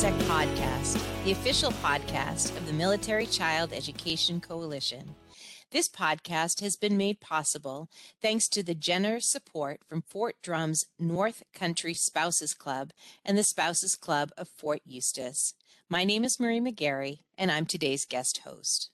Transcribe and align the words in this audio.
Podcast, 0.00 0.98
the 1.24 1.32
official 1.32 1.72
podcast 1.72 2.56
of 2.56 2.66
the 2.66 2.72
Military 2.72 3.26
Child 3.26 3.70
Education 3.74 4.40
Coalition. 4.40 5.14
This 5.72 5.90
podcast 5.90 6.62
has 6.62 6.74
been 6.74 6.96
made 6.96 7.20
possible 7.20 7.90
thanks 8.22 8.48
to 8.48 8.62
the 8.62 8.74
generous 8.74 9.26
support 9.26 9.80
from 9.86 10.00
Fort 10.00 10.36
Drum's 10.42 10.86
North 10.98 11.42
Country 11.52 11.92
Spouses 11.92 12.54
Club 12.54 12.92
and 13.26 13.36
the 13.36 13.44
Spouses 13.44 13.94
Club 13.94 14.30
of 14.38 14.48
Fort 14.48 14.80
Eustis. 14.86 15.52
My 15.90 16.04
name 16.04 16.24
is 16.24 16.40
Marie 16.40 16.60
McGarry, 16.60 17.18
and 17.36 17.50
I'm 17.50 17.66
today's 17.66 18.06
guest 18.06 18.38
host. 18.38 18.88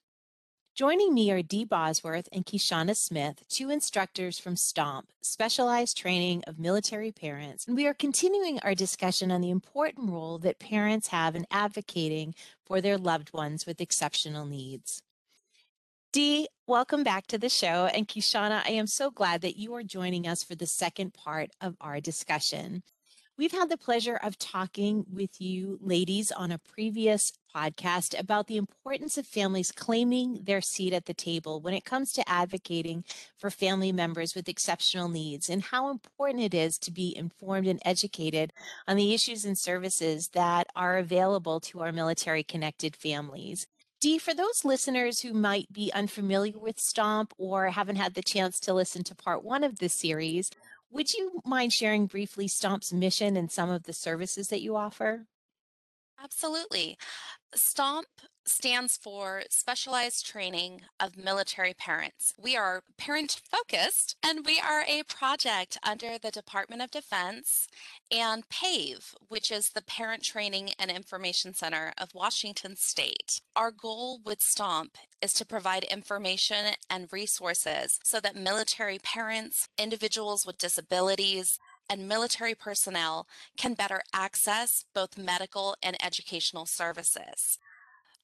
Joining 0.76 1.14
me 1.14 1.30
are 1.30 1.40
Dee 1.40 1.64
Bosworth 1.64 2.28
and 2.32 2.44
Kishana 2.44 2.94
Smith, 2.94 3.42
two 3.48 3.70
instructors 3.70 4.38
from 4.38 4.56
STOMP, 4.56 5.08
Specialized 5.22 5.96
Training 5.96 6.44
of 6.46 6.58
Military 6.58 7.10
Parents. 7.10 7.66
And 7.66 7.74
we 7.74 7.86
are 7.86 7.94
continuing 7.94 8.60
our 8.60 8.74
discussion 8.74 9.30
on 9.30 9.40
the 9.40 9.48
important 9.48 10.10
role 10.10 10.36
that 10.40 10.58
parents 10.58 11.08
have 11.08 11.34
in 11.34 11.46
advocating 11.50 12.34
for 12.66 12.82
their 12.82 12.98
loved 12.98 13.32
ones 13.32 13.64
with 13.64 13.80
exceptional 13.80 14.44
needs. 14.44 15.00
Dee, 16.12 16.46
welcome 16.66 17.02
back 17.02 17.26
to 17.28 17.38
the 17.38 17.48
show. 17.48 17.86
And 17.94 18.06
Kishana, 18.06 18.60
I 18.66 18.72
am 18.72 18.86
so 18.86 19.10
glad 19.10 19.40
that 19.40 19.56
you 19.56 19.72
are 19.76 19.82
joining 19.82 20.28
us 20.28 20.42
for 20.42 20.56
the 20.56 20.66
second 20.66 21.14
part 21.14 21.52
of 21.58 21.78
our 21.80 22.02
discussion. 22.02 22.82
We've 23.38 23.52
had 23.52 23.68
the 23.68 23.76
pleasure 23.76 24.18
of 24.22 24.38
talking 24.38 25.04
with 25.12 25.42
you 25.42 25.78
ladies 25.82 26.32
on 26.32 26.50
a 26.50 26.58
previous 26.58 27.34
podcast 27.54 28.18
about 28.18 28.46
the 28.46 28.56
importance 28.56 29.18
of 29.18 29.26
families 29.26 29.70
claiming 29.70 30.40
their 30.44 30.62
seat 30.62 30.94
at 30.94 31.04
the 31.04 31.12
table 31.12 31.60
when 31.60 31.74
it 31.74 31.84
comes 31.84 32.14
to 32.14 32.26
advocating 32.26 33.04
for 33.36 33.50
family 33.50 33.92
members 33.92 34.34
with 34.34 34.48
exceptional 34.48 35.10
needs 35.10 35.50
and 35.50 35.64
how 35.64 35.90
important 35.90 36.44
it 36.44 36.54
is 36.54 36.78
to 36.78 36.90
be 36.90 37.14
informed 37.14 37.66
and 37.66 37.82
educated 37.84 38.54
on 38.88 38.96
the 38.96 39.12
issues 39.12 39.44
and 39.44 39.58
services 39.58 40.28
that 40.28 40.66
are 40.74 40.96
available 40.96 41.60
to 41.60 41.82
our 41.82 41.92
military 41.92 42.42
connected 42.42 42.96
families. 42.96 43.66
Dee, 44.00 44.18
for 44.18 44.32
those 44.34 44.64
listeners 44.64 45.20
who 45.20 45.34
might 45.34 45.72
be 45.72 45.90
unfamiliar 45.94 46.58
with 46.58 46.78
STOMP 46.78 47.34
or 47.36 47.68
haven't 47.68 47.96
had 47.96 48.14
the 48.14 48.22
chance 48.22 48.60
to 48.60 48.72
listen 48.72 49.04
to 49.04 49.14
part 49.14 49.42
one 49.42 49.64
of 49.64 49.78
this 49.78 49.94
series, 49.94 50.50
would 50.90 51.12
you 51.12 51.40
mind 51.44 51.72
sharing 51.72 52.06
briefly 52.06 52.48
STOMP's 52.48 52.92
mission 52.92 53.36
and 53.36 53.50
some 53.50 53.70
of 53.70 53.84
the 53.84 53.92
services 53.92 54.48
that 54.48 54.62
you 54.62 54.76
offer? 54.76 55.26
Absolutely. 56.22 56.96
STOMP 57.56 58.06
stands 58.44 58.96
for 58.96 59.42
Specialized 59.50 60.26
Training 60.26 60.82
of 61.00 61.16
Military 61.16 61.74
Parents. 61.74 62.32
We 62.38 62.56
are 62.56 62.82
parent 62.96 63.40
focused 63.50 64.16
and 64.22 64.46
we 64.46 64.60
are 64.60 64.84
a 64.86 65.02
project 65.04 65.78
under 65.82 66.18
the 66.18 66.30
Department 66.30 66.82
of 66.82 66.90
Defense 66.90 67.66
and 68.10 68.48
PAVE, 68.48 69.14
which 69.28 69.50
is 69.50 69.70
the 69.70 69.82
Parent 69.82 70.22
Training 70.22 70.70
and 70.78 70.90
Information 70.90 71.54
Center 71.54 71.92
of 71.98 72.14
Washington 72.14 72.76
State. 72.76 73.40
Our 73.56 73.70
goal 73.70 74.20
with 74.24 74.42
STOMP 74.42 74.96
is 75.22 75.32
to 75.34 75.46
provide 75.46 75.84
information 75.84 76.74
and 76.90 77.08
resources 77.10 77.98
so 78.04 78.20
that 78.20 78.36
military 78.36 78.98
parents, 78.98 79.68
individuals 79.78 80.46
with 80.46 80.58
disabilities, 80.58 81.58
and 81.88 82.08
military 82.08 82.54
personnel 82.54 83.26
can 83.56 83.74
better 83.74 84.02
access 84.12 84.84
both 84.94 85.18
medical 85.18 85.76
and 85.82 85.96
educational 86.04 86.66
services. 86.66 87.58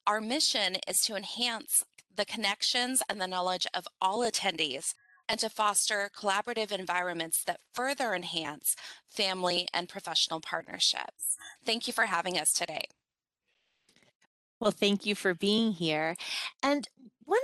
Our 0.05 0.19
mission 0.19 0.77
is 0.87 1.01
to 1.05 1.15
enhance 1.15 1.83
the 2.15 2.25
connections 2.25 3.01
and 3.09 3.19
the 3.19 3.27
knowledge 3.27 3.65
of 3.73 3.87
all 4.01 4.19
attendees 4.19 4.93
and 5.29 5.39
to 5.39 5.49
foster 5.49 6.09
collaborative 6.15 6.71
environments 6.71 7.43
that 7.45 7.61
further 7.73 8.13
enhance 8.13 8.75
family 9.09 9.67
and 9.73 9.87
professional 9.87 10.41
partnerships. 10.41 11.37
Thank 11.65 11.87
you 11.87 11.93
for 11.93 12.05
having 12.05 12.37
us 12.37 12.51
today. 12.51 12.85
Well, 14.59 14.71
thank 14.71 15.05
you 15.05 15.15
for 15.15 15.33
being 15.33 15.73
here. 15.73 16.15
And 16.61 16.87
one 17.25 17.39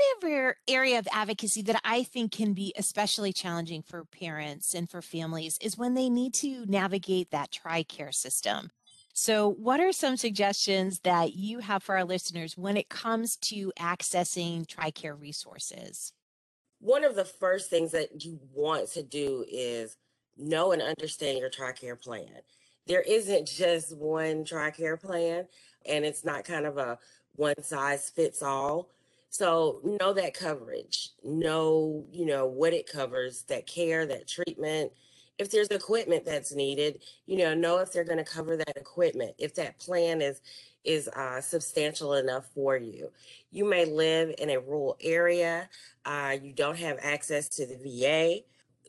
area 0.67 0.99
of 0.99 1.07
advocacy 1.11 1.61
that 1.63 1.81
I 1.83 2.03
think 2.03 2.31
can 2.31 2.53
be 2.53 2.73
especially 2.77 3.33
challenging 3.33 3.81
for 3.81 4.05
parents 4.05 4.73
and 4.73 4.89
for 4.89 5.01
families 5.01 5.57
is 5.61 5.77
when 5.77 5.93
they 5.93 6.09
need 6.09 6.33
to 6.35 6.65
navigate 6.65 7.31
that 7.31 7.51
TRICARE 7.51 8.13
system. 8.13 8.71
So, 9.13 9.49
what 9.49 9.79
are 9.79 9.91
some 9.91 10.17
suggestions 10.17 10.99
that 10.99 11.33
you 11.35 11.59
have 11.59 11.83
for 11.83 11.97
our 11.97 12.05
listeners 12.05 12.57
when 12.57 12.77
it 12.77 12.89
comes 12.89 13.35
to 13.37 13.71
accessing 13.77 14.65
TRICARE 14.65 15.19
resources? 15.19 16.13
One 16.79 17.03
of 17.03 17.15
the 17.15 17.25
first 17.25 17.69
things 17.69 17.91
that 17.91 18.23
you 18.23 18.39
want 18.53 18.89
to 18.91 19.03
do 19.03 19.43
is 19.51 19.97
know 20.37 20.71
and 20.71 20.81
understand 20.81 21.39
your 21.39 21.49
TRICARE 21.49 22.01
plan. 22.01 22.29
There 22.87 23.01
isn't 23.01 23.47
just 23.47 23.95
one 23.97 24.45
TRICARE 24.45 25.01
plan, 25.01 25.47
and 25.85 26.05
it's 26.05 26.23
not 26.23 26.45
kind 26.45 26.65
of 26.65 26.77
a 26.77 26.97
one 27.35 27.61
size 27.61 28.09
fits 28.09 28.41
all. 28.41 28.89
So 29.29 29.79
know 29.83 30.13
that 30.13 30.33
coverage, 30.33 31.11
know, 31.23 32.05
you 32.11 32.25
know, 32.25 32.45
what 32.47 32.73
it 32.73 32.91
covers, 32.91 33.43
that 33.43 33.67
care, 33.67 34.05
that 34.07 34.27
treatment. 34.27 34.91
If 35.37 35.51
there's 35.51 35.67
equipment 35.69 36.25
that's 36.25 36.53
needed, 36.53 37.03
you 37.25 37.37
know, 37.37 37.53
know 37.53 37.77
if 37.77 37.93
they're 37.93 38.03
going 38.03 38.17
to 38.17 38.23
cover 38.23 38.57
that 38.57 38.75
equipment. 38.75 39.35
If 39.37 39.55
that 39.55 39.79
plan 39.79 40.21
is 40.21 40.41
is 40.85 41.07
uh, 41.09 41.41
substantial 41.41 42.13
enough 42.13 42.45
for 42.55 42.77
you. 42.77 43.11
You 43.51 43.69
may 43.69 43.85
live 43.85 44.33
in 44.37 44.49
a 44.49 44.59
rural 44.59 44.97
area. 45.01 45.69
Uh, 46.05 46.37
you 46.41 46.53
don't 46.53 46.77
have 46.77 46.97
access 47.01 47.49
to 47.49 47.65
the 47.65 47.75
VA. 47.75 48.43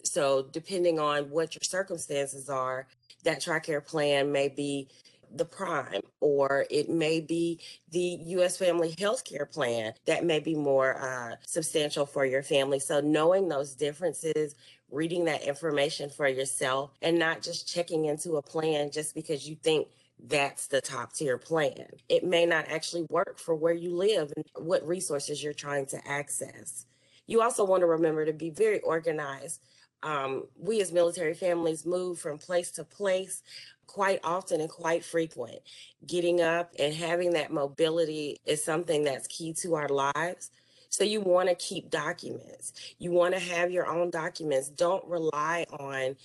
So, 0.05 0.49
depending 0.53 0.99
on 0.99 1.31
what 1.31 1.55
your 1.55 1.63
circumstances 1.63 2.49
are, 2.49 2.87
that 3.25 3.41
TRICARE 3.43 3.85
plan 3.87 4.33
may 4.33 4.49
be 4.49 4.89
the 5.35 5.45
prime, 5.45 6.03
or 6.21 6.67
it 6.71 6.89
may 6.89 7.21
be 7.21 7.61
the 7.91 8.19
U.S. 8.27 8.57
Family 8.57 8.95
Health 8.99 9.25
Care 9.25 9.47
Plan 9.47 9.93
that 10.07 10.25
may 10.25 10.41
be 10.41 10.55
more 10.55 10.97
uh, 11.01 11.37
substantial 11.47 12.07
for 12.07 12.25
your 12.25 12.43
family. 12.43 12.81
So, 12.81 13.01
knowing 13.01 13.49
those 13.49 13.75
differences, 13.75 14.55
reading 14.91 15.25
that 15.27 15.43
information 15.43 16.11
for 16.11 16.29
yourself, 16.29 16.91
and 17.03 17.19
not 17.19 17.43
just 17.43 17.73
checking 17.73 18.07
into 18.07 18.37
a 18.37 18.43
plan 18.43 18.91
just 18.91 19.15
because 19.15 19.49
you 19.49 19.57
think 19.57 19.89
that's 20.29 20.67
the 20.67 20.81
top 20.81 21.13
tier 21.15 21.39
plan. 21.39 21.87
It 22.09 22.25
may 22.25 22.47
not 22.47 22.67
actually 22.69 23.07
work 23.09 23.39
for 23.39 23.55
where 23.55 23.75
you 23.75 23.95
live 23.95 24.33
and 24.37 24.45
what 24.67 24.87
resources 24.87 25.43
you're 25.43 25.53
trying 25.53 25.87
to 25.87 26.09
access. 26.09 26.87
You 27.27 27.43
also 27.43 27.65
want 27.65 27.83
to 27.83 27.87
remember 27.87 28.25
to 28.25 28.33
be 28.33 28.51
very 28.51 28.81
organized. 28.81 29.63
Um, 30.03 30.45
we 30.59 30.81
as 30.81 30.93
military 30.93 31.35
families 31.35 31.85
move 31.87 32.19
from 32.19 32.39
place 32.39 32.71
to 32.73 32.85
place 32.85 33.43
quite 33.91 34.21
often 34.23 34.61
and 34.61 34.71
quite 34.71 35.05
frequent. 35.05 35.59
Getting 36.07 36.41
up 36.41 36.73
and 36.79 36.95
having 36.95 37.33
that 37.33 37.53
mobility 37.53 38.39
is 38.47 38.63
something 38.63 39.03
that's 39.03 39.27
key 39.27 39.53
to 39.55 39.75
our 39.75 39.89
lives. 39.89 40.51
So 40.91 41.03
you 41.03 41.21
want 41.21 41.49
to 41.49 41.57
keep 41.57 41.91
documents. 41.91 42.73
You 42.99 43.11
want 43.11 43.35
to 43.35 43.41
have 43.41 43.73
your 43.73 43.89
own 43.89 44.11
documents. 44.11 44.69
Don't 44.69 45.05
rely 45.07 45.67
on 45.73 46.17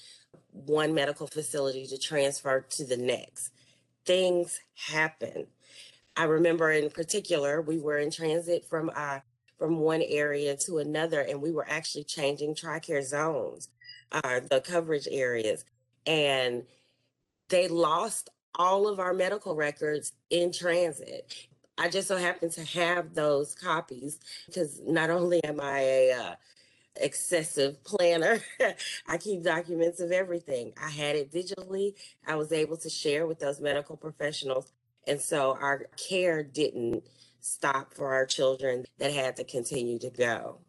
one 0.51 0.93
medical 0.93 1.25
facility 1.25 1.87
to 1.87 1.97
transfer 1.97 2.61
to 2.61 2.85
the 2.85 2.97
next. 2.97 3.51
Things 4.05 4.59
happen. 4.75 5.47
I 6.15 6.25
remember 6.25 6.71
in 6.71 6.91
particular, 6.91 7.61
we 7.61 7.79
were 7.79 7.97
in 7.97 8.11
transit 8.11 8.65
from 8.65 8.91
uh, 8.95 9.19
from 9.57 9.79
one 9.79 10.03
area 10.07 10.55
to 10.57 10.77
another, 10.79 11.21
and 11.21 11.41
we 11.41 11.51
were 11.51 11.65
actually 11.67 12.03
changing 12.03 12.53
TRICARE 12.53 13.03
zones, 13.03 13.69
uh, 14.11 14.41
the 14.51 14.61
coverage 14.61 15.07
areas. 15.09 15.65
And 16.05 16.63
they 17.49 17.67
lost 17.67 18.29
all 18.55 18.87
of 18.87 18.99
our 18.99 19.13
medical 19.13 19.55
records 19.55 20.13
in 20.29 20.51
transit. 20.51 21.47
I 21.77 21.89
just 21.89 22.07
so 22.07 22.17
happen 22.17 22.49
to 22.51 22.63
have 22.63 23.13
those 23.13 23.53
copies 23.53 24.19
because 24.45 24.81
not 24.85 25.09
only 25.09 25.43
am 25.43 25.59
I 25.59 25.79
a 25.79 26.11
uh, 26.13 26.35
excessive 26.95 27.83
planner, 27.83 28.39
I 29.07 29.17
keep 29.17 29.43
documents 29.43 29.99
of 29.99 30.11
everything. 30.11 30.73
I 30.81 30.89
had 30.89 31.17
it 31.17 31.31
digitally. 31.31 31.95
I 32.25 32.35
was 32.35 32.53
able 32.53 32.77
to 32.77 32.89
share 32.89 33.27
with 33.27 33.39
those 33.39 33.59
medical 33.59 33.97
professionals. 33.97 34.71
And 35.05 35.21
so 35.21 35.57
our 35.61 35.85
care 35.97 36.43
didn't 36.43 37.03
stop 37.41 37.93
for 37.93 38.13
our 38.13 38.25
children 38.25 38.85
that 38.97 39.13
had 39.13 39.35
to 39.35 39.43
continue 39.43 39.99
to 39.99 40.09
go. 40.09 40.59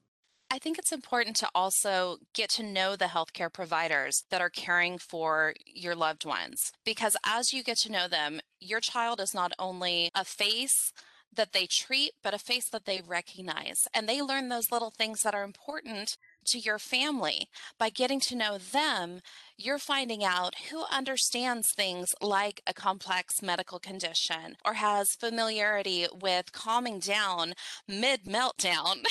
I 0.51 0.59
think 0.59 0.79
it's 0.79 0.93
important 0.93 1.35
to 1.37 1.49
also 1.55 2.19
get 2.33 2.51
to 2.51 2.63
know 2.63 2.95
the 2.95 3.07
healthcare 3.07 3.53
providers 3.53 4.25
that 4.31 4.41
are 4.41 4.49
caring 4.49 4.97
for 4.99 5.55
your 5.67 5.97
loved 5.97 6.25
ones 6.25 6.73
because 6.85 7.17
as 7.27 7.53
you 7.53 7.65
get 7.65 7.79
to 7.79 7.93
know 7.93 8.07
them, 8.07 8.41
your 8.61 8.81
child 8.81 9.21
is 9.21 9.35
not 9.35 9.53
only 9.59 10.11
a 10.15 10.25
face 10.25 10.93
that 11.35 11.53
they 11.53 11.67
treat, 11.67 12.13
but 12.23 12.35
a 12.35 12.39
face 12.39 12.69
that 12.69 12.85
they 12.85 13.03
recognize. 13.07 13.87
And 13.95 14.09
they 14.09 14.23
learn 14.23 14.49
those 14.49 14.73
little 14.73 14.91
things 14.91 15.23
that 15.23 15.35
are 15.35 15.45
important 15.45 16.17
to 16.47 16.59
your 16.59 16.79
family. 16.79 17.49
By 17.79 17.91
getting 17.91 18.21
to 18.21 18.37
know 18.37 18.59
them, 18.59 19.21
you're 19.59 19.79
finding 19.79 20.23
out 20.23 20.55
who 20.71 20.85
understands 20.93 21.71
things 21.71 22.15
like 22.21 22.61
a 22.67 22.75
complex 22.75 23.41
medical 23.43 23.79
condition 23.79 24.57
or 24.65 24.75
has 24.75 25.15
familiarity 25.15 26.07
with 26.21 26.53
calming 26.53 26.99
down 26.99 27.55
mid 27.89 28.25
meltdown 28.25 29.05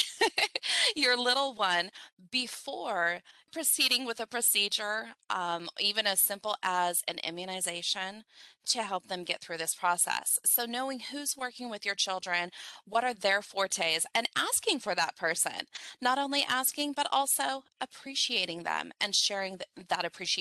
your 0.95 1.18
little 1.18 1.53
one 1.53 1.89
before 2.31 3.21
proceeding 3.56 4.06
with 4.06 4.19
a 4.19 4.27
procedure, 4.27 5.06
um, 5.30 5.69
even 5.80 6.06
as 6.06 6.19
simple 6.19 6.57
as 6.62 7.01
an 7.07 7.19
immunization, 7.24 8.25
to 8.65 8.83
help 8.83 9.07
them 9.07 9.24
get 9.24 9.39
through 9.39 9.57
this 9.57 9.74
process. 9.74 10.38
So, 10.44 10.65
knowing 10.65 11.00
who's 11.00 11.38
working 11.38 11.69
with 11.69 11.86
your 11.86 11.95
children, 11.95 12.50
what 12.86 13.06
are 13.06 13.13
their 13.13 13.42
fortes, 13.42 14.06
and 14.13 14.27
asking 14.36 14.80
for 14.80 14.94
that 14.95 15.15
person, 15.15 15.68
not 16.01 16.18
only 16.18 16.44
asking, 16.47 16.94
but 16.97 17.07
also 17.13 17.63
appreciating 17.80 18.63
them 18.63 18.92
and 19.00 19.15
sharing 19.15 19.59
th- 19.59 19.88
that 19.88 20.03
appreciation. 20.03 20.34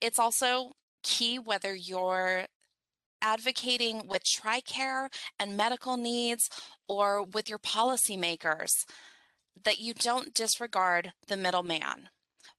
It's 0.00 0.18
also 0.18 0.72
key 1.02 1.38
whether 1.38 1.74
you're 1.74 2.46
advocating 3.20 4.06
with 4.06 4.24
TRICARE 4.24 5.08
and 5.38 5.56
medical 5.56 5.96
needs 5.96 6.50
or 6.88 7.22
with 7.22 7.48
your 7.48 7.58
policymakers 7.58 8.84
that 9.64 9.78
you 9.78 9.94
don't 9.94 10.34
disregard 10.34 11.12
the 11.28 11.36
middleman. 11.36 12.08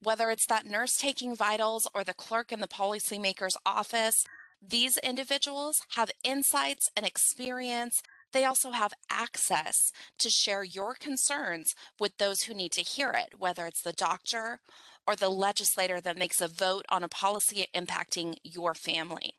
Whether 0.02 0.32
it's 0.32 0.46
that 0.48 0.66
nurse 0.66 0.98
taking 0.98 1.36
vitals 1.36 1.88
or 1.94 2.04
the 2.04 2.14
clerk 2.14 2.52
in 2.52 2.62
the 2.62 2.68
policymaker's 2.68 3.58
office, 3.66 4.26
these 4.62 4.98
individuals 4.98 5.82
have 5.96 6.12
insights 6.24 6.90
and 6.96 7.06
experience. 7.06 8.02
They 8.34 8.46
also 8.46 8.72
have 8.72 8.94
access 9.10 9.92
to 10.20 10.30
share 10.30 10.64
your 10.64 10.96
concerns 10.96 11.76
with 12.00 12.18
those 12.18 12.44
who 12.44 12.54
need 12.54 12.72
to 12.74 12.82
hear 12.82 13.12
it, 13.12 13.40
whether 13.40 13.66
it's 13.66 13.82
the 13.82 13.94
doctor 13.94 14.60
or 15.08 15.16
the 15.16 15.30
legislator 15.30 16.02
that 16.02 16.18
makes 16.18 16.42
a 16.42 16.48
vote 16.48 16.86
on 16.90 17.04
a 17.04 17.08
policy 17.10 17.68
impacting 17.74 18.36
your 18.44 18.74
family. 18.74 19.36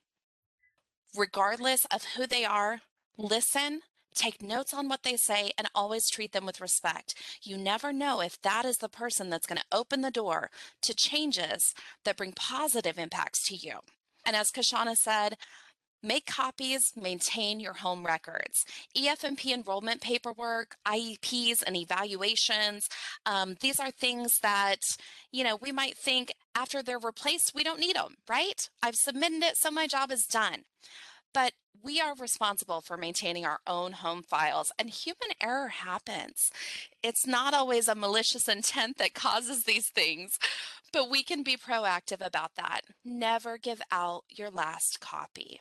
Regardless 1.17 1.85
of 1.87 2.05
who 2.17 2.26
they 2.26 2.44
are, 2.44 2.81
listen 3.17 3.81
Take 4.14 4.41
notes 4.41 4.73
on 4.73 4.88
what 4.88 5.02
they 5.02 5.17
say 5.17 5.50
and 5.58 5.69
always 5.75 6.08
treat 6.08 6.32
them 6.32 6.47
with 6.47 6.61
respect. 6.61 7.14
You 7.43 7.56
never 7.58 7.93
know 7.93 8.20
if 8.20 8.40
that 8.43 8.64
is 8.64 8.79
the 8.79 8.88
person 8.88 9.29
that's 9.29 9.47
going 9.47 9.58
to 9.58 9.76
open 9.76 10.02
the 10.02 10.11
door 10.11 10.50
to 10.82 10.94
changes 10.94 11.75
that 12.05 12.17
bring 12.17 12.32
positive 12.32 12.97
impacts 12.97 13.44
to 13.49 13.56
you. 13.56 13.81
And 14.25 14.37
as 14.37 14.52
Kishana 14.52 14.97
said, 14.97 15.37
Make 16.04 16.26
copies, 16.26 16.92
maintain 17.00 17.60
your 17.60 17.72
home 17.72 18.04
records. 18.04 18.66
EFMP 18.94 19.54
enrollment 19.54 20.02
paperwork, 20.02 20.76
IEPs, 20.86 21.62
and 21.66 21.74
evaluations. 21.74 22.90
Um, 23.24 23.54
these 23.60 23.80
are 23.80 23.90
things 23.90 24.40
that, 24.40 24.98
you 25.32 25.42
know, 25.42 25.56
we 25.56 25.72
might 25.72 25.96
think 25.96 26.34
after 26.54 26.82
they're 26.82 26.98
replaced, 26.98 27.54
we 27.54 27.64
don't 27.64 27.80
need 27.80 27.96
them, 27.96 28.16
right? 28.28 28.68
I've 28.82 28.96
submitted 28.96 29.42
it, 29.42 29.56
so 29.56 29.70
my 29.70 29.86
job 29.86 30.12
is 30.12 30.26
done. 30.26 30.64
But 31.32 31.54
we 31.82 32.02
are 32.02 32.14
responsible 32.14 32.82
for 32.82 32.98
maintaining 32.98 33.46
our 33.46 33.60
own 33.66 33.92
home 33.92 34.22
files, 34.22 34.72
and 34.78 34.90
human 34.90 35.30
error 35.40 35.68
happens. 35.68 36.50
It's 37.02 37.26
not 37.26 37.54
always 37.54 37.88
a 37.88 37.94
malicious 37.94 38.46
intent 38.46 38.98
that 38.98 39.14
causes 39.14 39.64
these 39.64 39.88
things, 39.88 40.38
but 40.92 41.08
we 41.08 41.22
can 41.22 41.42
be 41.42 41.56
proactive 41.56 42.24
about 42.24 42.56
that. 42.56 42.82
Never 43.06 43.56
give 43.56 43.80
out 43.90 44.24
your 44.28 44.50
last 44.50 45.00
copy 45.00 45.60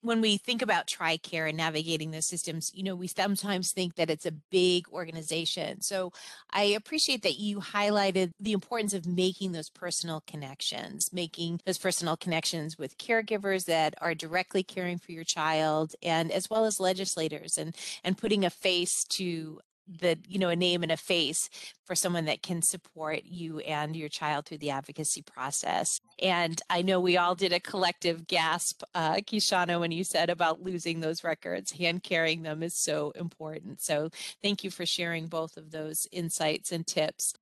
when 0.00 0.20
we 0.20 0.36
think 0.36 0.62
about 0.62 0.86
TRICARE 0.86 1.48
and 1.48 1.56
navigating 1.56 2.10
those 2.10 2.26
systems, 2.26 2.70
you 2.74 2.82
know, 2.82 2.94
we 2.94 3.08
sometimes 3.08 3.72
think 3.72 3.96
that 3.96 4.10
it's 4.10 4.26
a 4.26 4.32
big 4.32 4.88
organization. 4.90 5.80
So 5.80 6.12
I 6.50 6.62
appreciate 6.62 7.22
that 7.22 7.38
you 7.38 7.58
highlighted 7.58 8.30
the 8.38 8.52
importance 8.52 8.94
of 8.94 9.06
making 9.06 9.52
those 9.52 9.70
personal 9.70 10.22
connections, 10.26 11.12
making 11.12 11.60
those 11.66 11.78
personal 11.78 12.16
connections 12.16 12.78
with 12.78 12.98
caregivers 12.98 13.64
that 13.64 13.94
are 14.00 14.14
directly 14.14 14.62
caring 14.62 14.98
for 14.98 15.12
your 15.12 15.24
child 15.24 15.94
and 16.02 16.30
as 16.30 16.48
well 16.48 16.64
as 16.64 16.80
legislators 16.80 17.58
and 17.58 17.74
and 18.04 18.18
putting 18.18 18.44
a 18.44 18.50
face 18.50 19.04
to 19.04 19.60
the 20.00 20.18
you 20.28 20.38
know 20.38 20.48
a 20.48 20.56
name 20.56 20.82
and 20.82 20.92
a 20.92 20.96
face 20.96 21.48
for 21.84 21.94
someone 21.94 22.26
that 22.26 22.42
can 22.42 22.62
support 22.62 23.22
you 23.24 23.58
and 23.60 23.96
your 23.96 24.08
child 24.08 24.46
through 24.46 24.58
the 24.58 24.70
advocacy 24.70 25.22
process. 25.22 26.00
And 26.20 26.60
i 26.68 26.82
know 26.82 27.00
we 27.00 27.16
all 27.16 27.34
did 27.34 27.52
a 27.52 27.60
collective 27.60 28.26
gasp 28.26 28.82
uh, 28.94 29.16
kishana 29.16 29.80
when 29.80 29.92
you 29.92 30.04
said 30.04 30.30
about 30.30 30.62
losing 30.62 31.00
those 31.00 31.24
records. 31.24 31.72
Hand 31.72 32.02
carrying 32.02 32.42
them 32.42 32.62
is 32.62 32.74
so 32.74 33.12
important. 33.14 33.80
So 33.80 34.10
thank 34.42 34.64
you 34.64 34.70
for 34.70 34.86
sharing 34.86 35.28
both 35.28 35.56
of 35.56 35.70
those 35.70 36.06
insights 36.12 36.72
and 36.72 36.86
tips 36.86 37.34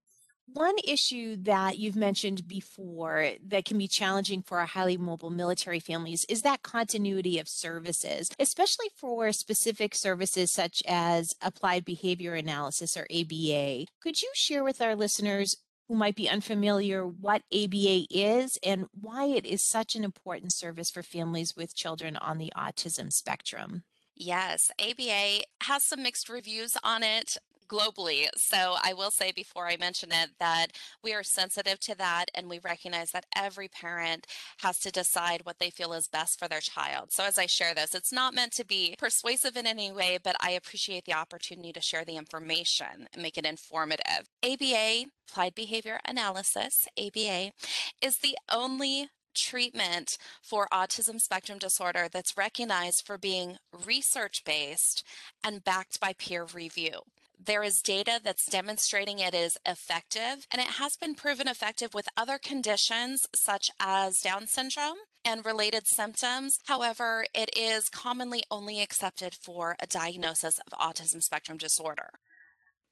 one 0.46 0.76
issue 0.86 1.36
that 1.42 1.78
you've 1.78 1.96
mentioned 1.96 2.46
before 2.46 3.30
that 3.46 3.64
can 3.64 3.78
be 3.78 3.88
challenging 3.88 4.42
for 4.42 4.58
our 4.60 4.66
highly 4.66 4.96
mobile 4.96 5.30
military 5.30 5.80
families 5.80 6.24
is 6.28 6.42
that 6.42 6.62
continuity 6.62 7.38
of 7.38 7.48
services, 7.48 8.30
especially 8.38 8.86
for 8.96 9.32
specific 9.32 9.94
services 9.94 10.52
such 10.52 10.82
as 10.86 11.34
applied 11.42 11.84
behavior 11.84 12.34
analysis 12.34 12.96
or 12.96 13.06
ABA. 13.10 13.86
Could 14.00 14.22
you 14.22 14.30
share 14.34 14.64
with 14.64 14.80
our 14.80 14.94
listeners 14.94 15.56
who 15.88 15.94
might 15.94 16.16
be 16.16 16.28
unfamiliar 16.28 17.06
what 17.06 17.42
ABA 17.52 18.06
is 18.10 18.58
and 18.62 18.86
why 18.92 19.26
it 19.26 19.46
is 19.46 19.62
such 19.62 19.94
an 19.94 20.04
important 20.04 20.52
service 20.52 20.90
for 20.90 21.02
families 21.02 21.54
with 21.56 21.76
children 21.76 22.16
on 22.16 22.38
the 22.38 22.52
autism 22.56 23.12
spectrum? 23.12 23.84
Yes, 24.16 24.70
ABA 24.80 25.42
has 25.62 25.84
some 25.84 26.02
mixed 26.02 26.28
reviews 26.28 26.76
on 26.82 27.02
it 27.02 27.36
globally. 27.68 28.26
So 28.36 28.76
I 28.82 28.92
will 28.92 29.10
say 29.10 29.32
before 29.32 29.68
I 29.68 29.76
mention 29.76 30.10
it 30.12 30.30
that 30.38 30.68
we 31.02 31.14
are 31.14 31.22
sensitive 31.22 31.80
to 31.80 31.94
that 31.96 32.26
and 32.34 32.48
we 32.48 32.58
recognize 32.58 33.10
that 33.12 33.26
every 33.34 33.68
parent 33.68 34.26
has 34.58 34.78
to 34.80 34.90
decide 34.90 35.42
what 35.44 35.58
they 35.58 35.70
feel 35.70 35.92
is 35.92 36.08
best 36.08 36.38
for 36.38 36.48
their 36.48 36.60
child. 36.60 37.12
So 37.12 37.24
as 37.24 37.38
I 37.38 37.46
share 37.46 37.74
this, 37.74 37.94
it's 37.94 38.12
not 38.12 38.34
meant 38.34 38.52
to 38.52 38.64
be 38.64 38.94
persuasive 38.98 39.56
in 39.56 39.66
any 39.66 39.92
way, 39.92 40.18
but 40.22 40.36
I 40.40 40.50
appreciate 40.50 41.04
the 41.04 41.14
opportunity 41.14 41.72
to 41.72 41.80
share 41.80 42.04
the 42.04 42.16
information 42.16 43.08
and 43.12 43.22
make 43.22 43.38
it 43.38 43.46
informative. 43.46 44.28
ABA, 44.42 45.06
Applied 45.28 45.54
Behavior 45.54 46.00
Analysis, 46.06 46.86
ABA, 46.98 47.52
is 48.00 48.18
the 48.18 48.36
only 48.50 49.08
treatment 49.36 50.18
for 50.42 50.66
autism 50.72 51.20
spectrum 51.20 51.58
disorder 51.58 52.08
that's 52.10 52.36
recognized 52.36 53.06
for 53.06 53.18
being 53.18 53.58
research 53.84 54.42
based 54.44 55.04
and 55.44 55.62
backed 55.62 56.00
by 56.00 56.14
peer 56.14 56.46
review. 56.54 57.02
There 57.38 57.62
is 57.62 57.82
data 57.82 58.20
that's 58.22 58.46
demonstrating 58.46 59.18
it 59.18 59.34
is 59.34 59.58
effective, 59.66 60.46
and 60.50 60.60
it 60.60 60.78
has 60.78 60.96
been 60.96 61.14
proven 61.14 61.46
effective 61.46 61.92
with 61.92 62.08
other 62.16 62.38
conditions 62.38 63.26
such 63.34 63.70
as 63.78 64.20
Down 64.20 64.46
syndrome 64.46 64.96
and 65.24 65.44
related 65.44 65.86
symptoms. 65.86 66.58
However, 66.66 67.26
it 67.34 67.50
is 67.56 67.88
commonly 67.88 68.42
only 68.50 68.80
accepted 68.80 69.34
for 69.34 69.76
a 69.80 69.86
diagnosis 69.86 70.58
of 70.60 70.78
autism 70.78 71.22
spectrum 71.22 71.58
disorder. 71.58 72.08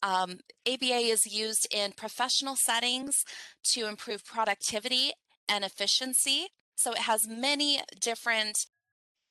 Um, 0.02 0.40
ABA 0.68 0.98
is 0.98 1.26
used 1.26 1.66
in 1.70 1.92
professional 1.92 2.56
settings 2.56 3.24
to 3.72 3.86
improve 3.88 4.26
productivity 4.26 5.12
and 5.48 5.64
efficiency. 5.64 6.48
So 6.76 6.92
it 6.92 6.98
has 6.98 7.26
many 7.26 7.80
different 7.98 8.66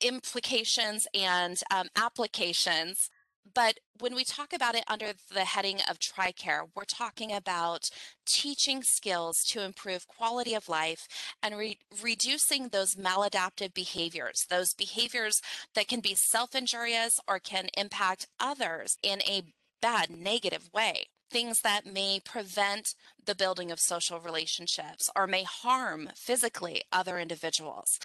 implications 0.01 1.07
and 1.13 1.61
um, 1.71 1.89
applications 1.95 3.09
but 3.53 3.79
when 3.99 4.15
we 4.15 4.23
talk 4.23 4.53
about 4.53 4.75
it 4.75 4.83
under 4.87 5.11
the 5.31 5.45
heading 5.45 5.79
of 5.89 5.99
TRICARE, 5.99 6.69
we're 6.75 6.85
talking 6.85 7.31
about 7.31 7.89
teaching 8.25 8.83
skills 8.83 9.43
to 9.45 9.61
improve 9.61 10.07
quality 10.07 10.53
of 10.53 10.69
life 10.69 11.07
and 11.41 11.57
re 11.57 11.77
reducing 12.01 12.69
those 12.69 12.95
maladaptive 12.95 13.73
behaviors, 13.73 14.45
those 14.49 14.73
behaviors 14.73 15.41
that 15.75 15.87
can 15.87 15.99
be 15.99 16.15
self 16.15 16.55
injurious 16.55 17.19
or 17.27 17.39
can 17.39 17.69
impact 17.77 18.27
others 18.39 18.97
in 19.03 19.21
a 19.23 19.43
bad, 19.81 20.09
negative 20.09 20.69
way 20.73 21.07
things 21.33 21.61
that 21.61 21.83
may 21.83 22.21
prevent 22.23 22.93
the 23.25 23.33
building 23.33 23.71
of 23.71 23.79
social 23.79 24.19
relationships 24.19 25.09
or 25.15 25.25
may 25.25 25.43
harm 25.43 26.07
physically 26.15 26.83
other 26.91 27.17
individuals. 27.17 27.99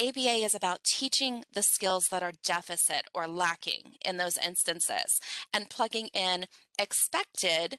ABA 0.00 0.44
is 0.44 0.54
about 0.56 0.82
teaching 0.82 1.44
the 1.52 1.62
skills 1.62 2.08
that 2.08 2.22
are 2.22 2.32
deficit 2.42 3.02
or 3.14 3.28
lacking 3.28 3.94
in 4.04 4.16
those 4.16 4.36
instances 4.38 5.20
and 5.52 5.70
plugging 5.70 6.08
in 6.08 6.46
expected, 6.78 7.78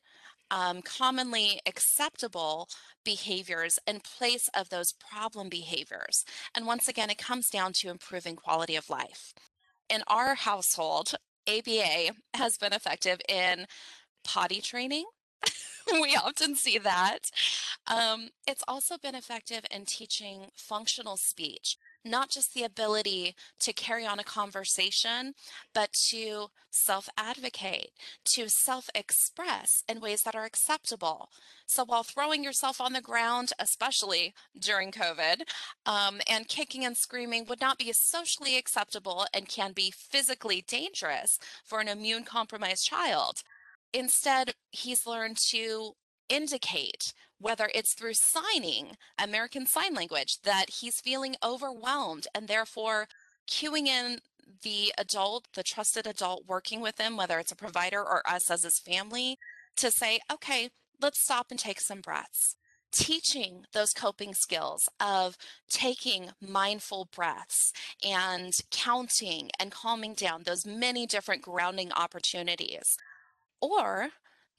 um, 0.50 0.82
commonly 0.82 1.60
acceptable 1.66 2.70
behaviors 3.04 3.80
in 3.86 4.00
place 4.00 4.50
of 4.58 4.70
those 4.70 4.94
problem 4.94 5.50
behaviors. 5.50 6.24
And 6.56 6.66
once 6.66 6.88
again, 6.88 7.10
it 7.10 7.18
comes 7.18 7.50
down 7.50 7.74
to 7.74 7.90
improving 7.90 8.38
quality 8.38 8.78
of 8.78 8.90
life. 8.90 9.34
In 9.90 10.02
our 10.08 10.36
household, 10.36 11.16
ABA 11.48 12.12
has 12.34 12.58
been 12.58 12.72
effective 12.72 13.20
in 13.28 13.66
potty 14.24 14.62
training. 14.62 15.06
we 15.92 16.16
often 16.16 16.56
see 16.56 16.78
that. 16.78 17.30
Um, 17.88 18.30
it's 18.48 18.64
also 18.70 18.98
been 18.98 19.16
effective 19.16 19.66
in 19.70 19.86
teaching 19.86 20.48
functional 20.56 21.18
speech 21.18 21.78
not 22.06 22.30
just 22.30 22.54
the 22.54 22.64
ability 22.64 23.36
to 23.60 23.74
carry 23.74 24.06
on 24.06 24.20
a 24.20 24.24
conversation, 24.24 25.34
but 25.74 25.92
to 26.10 26.48
self 26.70 27.10
advocate, 27.18 27.92
to 28.26 28.48
self 28.48 28.90
express 28.94 29.84
in 29.90 30.00
ways 30.00 30.22
that 30.24 30.36
are 30.36 30.46
acceptable. 30.46 31.30
So 31.68 31.84
while 31.84 32.04
throwing 32.04 32.44
yourself 32.44 32.80
on 32.80 32.94
the 32.94 33.02
ground, 33.02 33.52
especially 33.60 34.34
during 34.58 34.92
COVID, 34.92 35.42
um, 35.86 36.22
and 36.30 36.48
kicking 36.48 36.86
and 36.86 36.96
screaming 36.96 37.46
would 37.50 37.62
not 37.62 37.80
be 37.80 37.92
socially 37.92 38.58
acceptable 38.58 39.26
and 39.34 39.48
can 39.48 39.72
be 39.74 39.92
physically 39.92 40.64
dangerous 40.68 41.40
for 41.64 41.80
an 41.80 41.88
immune 41.88 42.24
compromised 42.24 42.86
child. 42.86 43.42
Instead, 43.94 44.54
he's 44.72 45.08
learned 45.08 45.38
to 45.38 45.94
indicate 46.30 47.14
whether 47.40 47.70
it's 47.74 47.94
through 47.94 48.14
signing 48.14 48.98
American 49.20 49.66
Sign 49.66 49.94
Language 49.94 50.42
that 50.44 50.70
he's 50.70 51.02
feeling 51.02 51.36
overwhelmed 51.44 52.28
and 52.34 52.48
therefore 52.48 53.08
cueing 53.48 53.88
in 53.88 54.20
the 54.64 54.94
adult, 54.98 55.48
the 55.54 55.64
trusted 55.64 56.08
adult 56.08 56.46
working 56.48 56.82
with 56.82 57.00
him, 57.00 57.18
whether 57.18 57.40
it's 57.40 57.52
a 57.52 57.56
provider 57.56 58.00
or 58.00 58.22
us 58.28 58.50
as 58.50 58.64
his 58.64 58.80
family, 58.80 59.38
to 59.76 59.92
say, 59.92 60.20
okay, 60.32 60.70
let's 61.02 61.20
stop 61.20 61.48
and 61.50 61.60
take 61.60 61.80
some 61.82 62.02
breaths. 62.02 62.56
Teaching 62.92 63.66
those 63.74 63.92
coping 63.92 64.34
skills 64.34 64.88
of 65.02 65.38
taking 65.70 66.30
mindful 66.40 67.10
breaths 67.14 67.74
and 68.04 68.58
counting 68.72 69.50
and 69.60 69.70
calming 69.72 70.14
down, 70.14 70.44
those 70.44 70.66
many 70.66 71.06
different 71.06 71.42
grounding 71.42 71.92
opportunities. 71.92 72.98
Or 73.60 74.10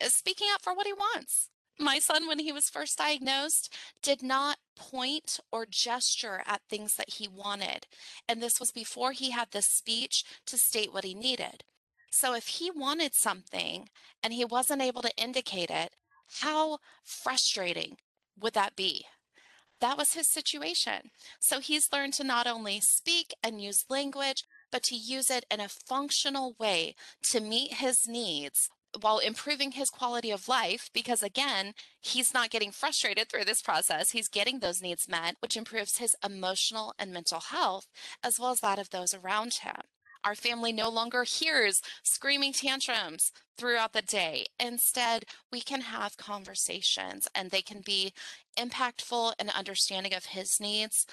uh, 0.04 0.08
speaking 0.08 0.48
up 0.52 0.62
for 0.62 0.74
what 0.74 0.86
he 0.86 0.92
wants 0.92 1.48
my 1.78 1.98
son, 1.98 2.26
when 2.26 2.38
he 2.38 2.52
was 2.52 2.70
first 2.70 2.98
diagnosed, 2.98 3.72
did 4.02 4.22
not 4.22 4.58
point 4.76 5.40
or 5.52 5.66
gesture 5.66 6.42
at 6.46 6.62
things 6.68 6.96
that 6.96 7.14
he 7.14 7.28
wanted. 7.28 7.86
And 8.28 8.42
this 8.42 8.58
was 8.58 8.70
before 8.70 9.12
he 9.12 9.30
had 9.30 9.50
the 9.50 9.62
speech 9.62 10.24
to 10.46 10.56
state 10.56 10.92
what 10.92 11.04
he 11.04 11.14
needed. 11.14 11.64
So 12.10 12.34
if 12.34 12.46
he 12.46 12.70
wanted 12.70 13.14
something 13.14 13.88
and 14.22 14.32
he 14.32 14.44
wasn't 14.44 14.82
able 14.82 15.02
to 15.02 15.16
indicate 15.16 15.70
it, 15.70 15.92
how 16.40 16.78
frustrating 17.04 17.98
would 18.40 18.54
that 18.54 18.74
be? 18.74 19.04
That 19.80 19.98
was 19.98 20.14
his 20.14 20.26
situation. 20.26 21.10
So 21.40 21.60
he's 21.60 21.92
learned 21.92 22.14
to 22.14 22.24
not 22.24 22.46
only 22.46 22.80
speak 22.80 23.34
and 23.42 23.60
use 23.60 23.84
language, 23.90 24.44
but 24.72 24.82
to 24.84 24.96
use 24.96 25.30
it 25.30 25.44
in 25.50 25.60
a 25.60 25.68
functional 25.68 26.54
way 26.58 26.94
to 27.24 27.40
meet 27.40 27.74
his 27.74 28.08
needs 28.08 28.70
while 29.00 29.18
improving 29.18 29.72
his 29.72 29.90
quality 29.90 30.30
of 30.30 30.48
life 30.48 30.90
because 30.92 31.22
again 31.22 31.74
he's 32.00 32.34
not 32.34 32.50
getting 32.50 32.70
frustrated 32.70 33.28
through 33.28 33.44
this 33.44 33.62
process. 33.62 34.10
He's 34.10 34.28
getting 34.28 34.58
those 34.58 34.82
needs 34.82 35.08
met 35.08 35.36
which 35.40 35.56
improves 35.56 35.98
his 35.98 36.16
emotional 36.24 36.94
and 36.98 37.12
mental 37.12 37.40
health 37.40 37.86
as 38.22 38.38
well 38.38 38.50
as 38.50 38.60
that 38.60 38.78
of 38.78 38.90
those 38.90 39.14
around 39.14 39.54
him. 39.54 39.76
Our 40.24 40.34
family 40.34 40.72
no 40.72 40.88
longer 40.88 41.22
hears 41.22 41.82
screaming 42.02 42.52
tantrums 42.52 43.32
throughout 43.56 43.92
the 43.92 44.02
day. 44.02 44.46
Instead 44.58 45.24
we 45.52 45.60
can 45.60 45.82
have 45.82 46.16
conversations 46.16 47.28
and 47.34 47.50
they 47.50 47.62
can 47.62 47.80
be 47.80 48.12
impactful 48.58 49.34
and 49.38 49.50
understanding 49.50 50.14
of 50.14 50.26
his 50.26 50.58
needs 50.60 51.06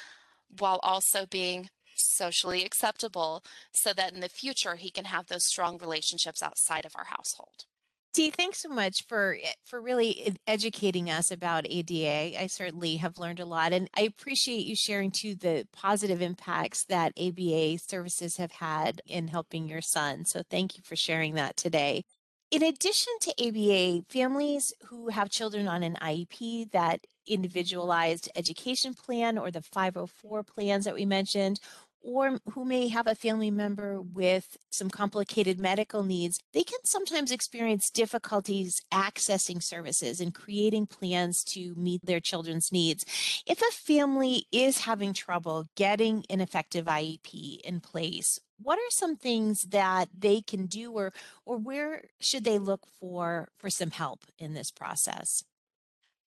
while 0.60 0.80
also 0.84 1.26
being 1.26 1.70
socially 1.96 2.66
acceptable 2.66 3.44
so 3.72 3.94
that 3.94 4.14
in 4.14 4.20
the 4.20 4.30
future 4.30 4.76
he 4.76 4.90
can 4.90 5.06
have 5.06 5.28
those 5.28 5.44
strong 5.44 5.78
relationships 5.78 6.42
outside 6.42 6.86
of 6.86 6.96
our 6.96 7.06
household. 7.06 7.66
Dee, 8.14 8.30
thanks 8.30 8.60
so 8.60 8.70
much 8.70 9.08
for 9.08 9.38
eh, 9.42 9.54
for 9.66 9.82
really 9.82 10.36
educating 10.46 11.10
us 11.10 11.32
about 11.32 11.66
ABA. 11.66 12.40
I 12.40 12.48
certainly 12.48 12.98
have 12.98 13.18
learned 13.18 13.40
a 13.40 13.46
lot, 13.46 13.74
and 13.74 13.90
I 13.98 14.02
appreciate 14.02 14.68
you 14.68 14.76
sharing 14.76 15.10
too 15.10 15.34
the 15.34 15.68
positive 15.74 16.22
impacts 16.22 16.86
that 16.86 17.14
ABA 17.20 17.80
services 17.80 18.38
have 18.38 18.52
had 18.52 19.02
in 19.08 19.30
helping 19.30 19.68
your 19.68 19.82
son. 19.82 20.26
So 20.26 20.44
thank 20.48 20.78
you 20.78 20.84
for 20.84 20.96
sharing 20.96 21.34
that 21.36 21.58
today. 21.58 22.04
In 22.52 22.62
addition 22.62 23.14
to 23.22 23.32
ABA, 23.48 24.04
families 24.10 24.72
who 24.86 25.10
have 25.10 25.32
children 25.32 25.68
on 25.68 25.82
an 25.82 25.98
IEP, 26.00 26.70
that 26.72 27.00
individualized 27.26 28.30
education 28.36 28.94
plan, 28.94 29.40
or 29.40 29.50
the 29.50 29.64
504 29.64 30.44
plans 30.44 30.86
that 30.86 30.94
we 30.94 31.06
mentioned, 31.06 31.60
or 32.04 32.40
who 32.52 32.66
may 32.66 32.90
have 32.90 33.08
a 33.08 33.16
family 33.16 33.50
member 33.50 34.02
with 34.02 34.58
some 34.72 34.90
complicated 34.90 35.60
medical 35.60 36.04
needs, 36.04 36.40
they 36.54 36.64
can 36.64 36.80
sometimes 36.84 37.32
experience 37.32 37.90
difficulties 37.90 38.82
accessing 38.94 39.64
services 39.64 40.20
and 40.20 40.34
creating 40.34 40.86
plans 40.86 41.44
to 41.44 41.74
meet 41.76 42.06
their 42.06 42.20
children's 42.20 42.72
needs. 42.72 43.06
If 43.48 43.62
a 43.62 43.72
family 43.72 44.46
is 44.52 44.80
having 44.80 45.14
trouble 45.14 45.68
getting 45.76 46.26
an 46.30 46.42
effective 46.42 46.86
IEP 46.86 47.62
in 47.62 47.80
place, 47.80 48.40
what 48.62 48.78
are 48.78 48.92
some 48.92 49.16
things 49.16 49.64
that 49.64 50.10
they 50.18 50.42
can 50.42 50.66
do 50.68 50.92
or 50.92 51.14
or 51.46 51.58
where 51.58 52.04
should 52.20 52.44
they 52.44 52.60
look 52.60 52.86
for 53.00 53.50
for 53.58 53.70
some 53.70 53.92
help 53.92 54.26
in 54.38 54.54
this 54.54 54.72
process? 54.72 55.44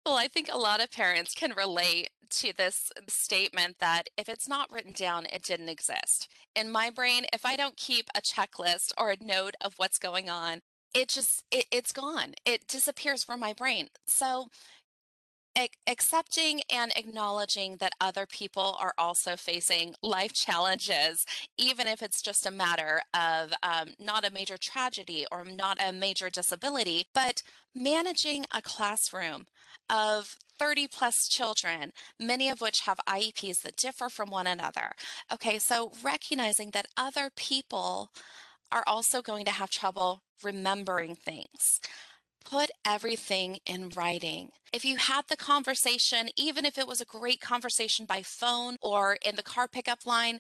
Well, 0.10 0.18
I 0.18 0.28
think 0.28 0.50
a 0.52 0.58
lot 0.58 0.82
of 0.82 0.90
parents 0.92 1.36
can 1.36 1.54
relate 1.56 2.10
to 2.32 2.52
this 2.58 2.92
statement 3.08 3.76
that 3.80 4.10
if 4.18 4.28
it's 4.28 4.48
not 4.50 4.72
written 4.72 4.92
down, 4.92 5.28
it 5.32 5.44
didn't 5.44 5.70
exist. 5.70 6.28
In 6.56 6.72
my 6.72 6.90
brain, 6.90 7.28
if 7.32 7.46
I 7.46 7.56
don't 7.56 7.78
keep 7.78 8.10
a 8.16 8.20
checklist 8.20 8.92
or 8.98 9.12
a 9.12 9.24
note 9.24 9.54
of 9.62 9.76
what's 9.78 10.00
going 10.00 10.28
on, 10.28 10.62
it 10.96 11.10
just 11.10 11.44
it, 11.52 11.66
it's 11.72 11.92
gone. 11.92 12.34
It 12.44 12.66
disappears 12.68 13.24
from 13.24 13.40
my 13.40 13.54
brain. 13.54 13.90
So 14.08 14.48
accepting 15.88 16.62
and 16.72 16.92
acknowledging 16.96 17.78
that 17.78 17.94
other 18.00 18.26
people 18.26 18.78
are 18.80 18.94
also 18.98 19.36
facing 19.36 19.96
life 20.02 20.34
challenges, 20.46 21.26
even 21.58 21.88
if 21.88 22.02
it's 22.02 22.22
just 22.22 22.46
a 22.46 22.52
matter 22.52 23.02
of 23.14 23.54
um, 23.64 23.90
not 24.00 24.26
a 24.26 24.32
major 24.32 24.58
tragedy 24.58 25.26
or 25.32 25.44
not 25.46 25.78
a 25.84 25.92
major 25.92 26.30
disability, 26.30 27.08
but 27.14 27.42
managing 27.76 28.46
a 28.54 28.62
classroom 28.62 29.46
of 29.90 30.36
30 30.60 30.88
plus 30.88 31.28
children, 31.28 31.92
many 32.20 32.50
of 32.50 32.62
which 32.62 32.82
have 32.82 33.00
IEPs 33.08 33.62
that 33.62 33.78
differ 33.78 34.10
from 34.10 34.30
one 34.30 34.46
another. 34.46 34.92
Okay, 35.32 35.58
so 35.58 35.92
recognizing 36.04 36.72
that 36.72 36.88
other 36.98 37.30
people 37.36 38.12
are 38.72 38.84
also 38.86 39.22
going 39.22 39.46
to 39.46 39.52
have 39.52 39.70
trouble 39.70 40.22
remembering 40.44 41.16
things. 41.16 41.80
Put 42.50 42.72
everything 42.84 43.60
in 43.68 43.90
writing. 43.90 44.50
If 44.74 44.84
you 44.84 44.98
had 44.98 45.26
the 45.28 45.38
conversation, 45.38 46.30
even 46.36 46.66
if 46.66 46.80
it 46.80 46.88
was 46.88 47.00
a 47.00 47.06
great 47.06 47.42
conversation 47.42 48.08
by 48.08 48.24
phone 48.24 48.78
or 48.82 49.18
in 49.24 49.36
the 49.36 49.44
car 49.44 49.68
pickup 49.68 50.04
line, 50.04 50.40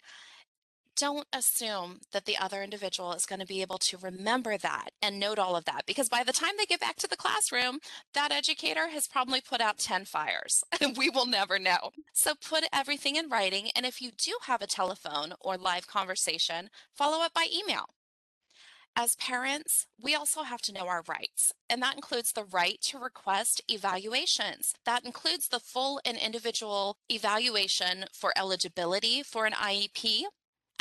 don't 0.97 1.27
assume 1.31 1.99
that 2.11 2.25
the 2.25 2.35
other 2.37 2.63
individual 2.63 3.13
is 3.13 3.27
going 3.27 3.39
to 3.39 3.45
be 3.45 3.61
able 3.61 3.77
to 3.77 3.97
remember 3.97 4.57
that 4.57 4.89
and 5.03 5.19
note 5.19 5.37
all 5.37 5.55
of 5.55 5.65
that 5.65 5.85
because 5.85 6.09
by 6.09 6.23
the 6.23 6.33
time 6.33 6.53
they 6.57 6.65
get 6.65 6.79
back 6.79 6.95
to 6.97 7.07
the 7.07 7.15
classroom, 7.15 7.77
that 8.15 8.31
educator 8.31 8.89
has 8.89 9.07
probably 9.07 9.39
put 9.39 9.61
out 9.61 9.77
10 9.77 10.05
fires 10.05 10.63
and 10.81 10.97
we 10.97 11.11
will 11.11 11.27
never 11.27 11.59
know. 11.59 11.91
So 12.11 12.33
put 12.33 12.65
everything 12.73 13.17
in 13.17 13.29
writing. 13.29 13.69
And 13.75 13.85
if 13.85 14.01
you 14.01 14.09
do 14.17 14.33
have 14.47 14.63
a 14.63 14.67
telephone 14.67 15.33
or 15.39 15.57
live 15.57 15.85
conversation, 15.85 16.71
follow 16.91 17.23
up 17.23 17.35
by 17.35 17.45
email. 17.53 17.85
As 19.01 19.15
parents, 19.15 19.87
we 19.97 20.13
also 20.13 20.43
have 20.43 20.61
to 20.63 20.73
know 20.73 20.89
our 20.89 21.05
rights, 21.07 21.53
and 21.69 21.81
that 21.81 21.95
includes 21.95 22.33
the 22.33 22.43
right 22.43 22.81
to 22.81 22.99
request 22.99 23.61
evaluations. 23.69 24.73
That 24.85 25.05
includes 25.05 25.47
the 25.47 25.61
full 25.61 26.01
and 26.03 26.17
individual 26.17 26.97
evaluation 27.07 28.07
for 28.11 28.33
eligibility 28.37 29.23
for 29.23 29.45
an 29.45 29.53
IEP, 29.53 30.23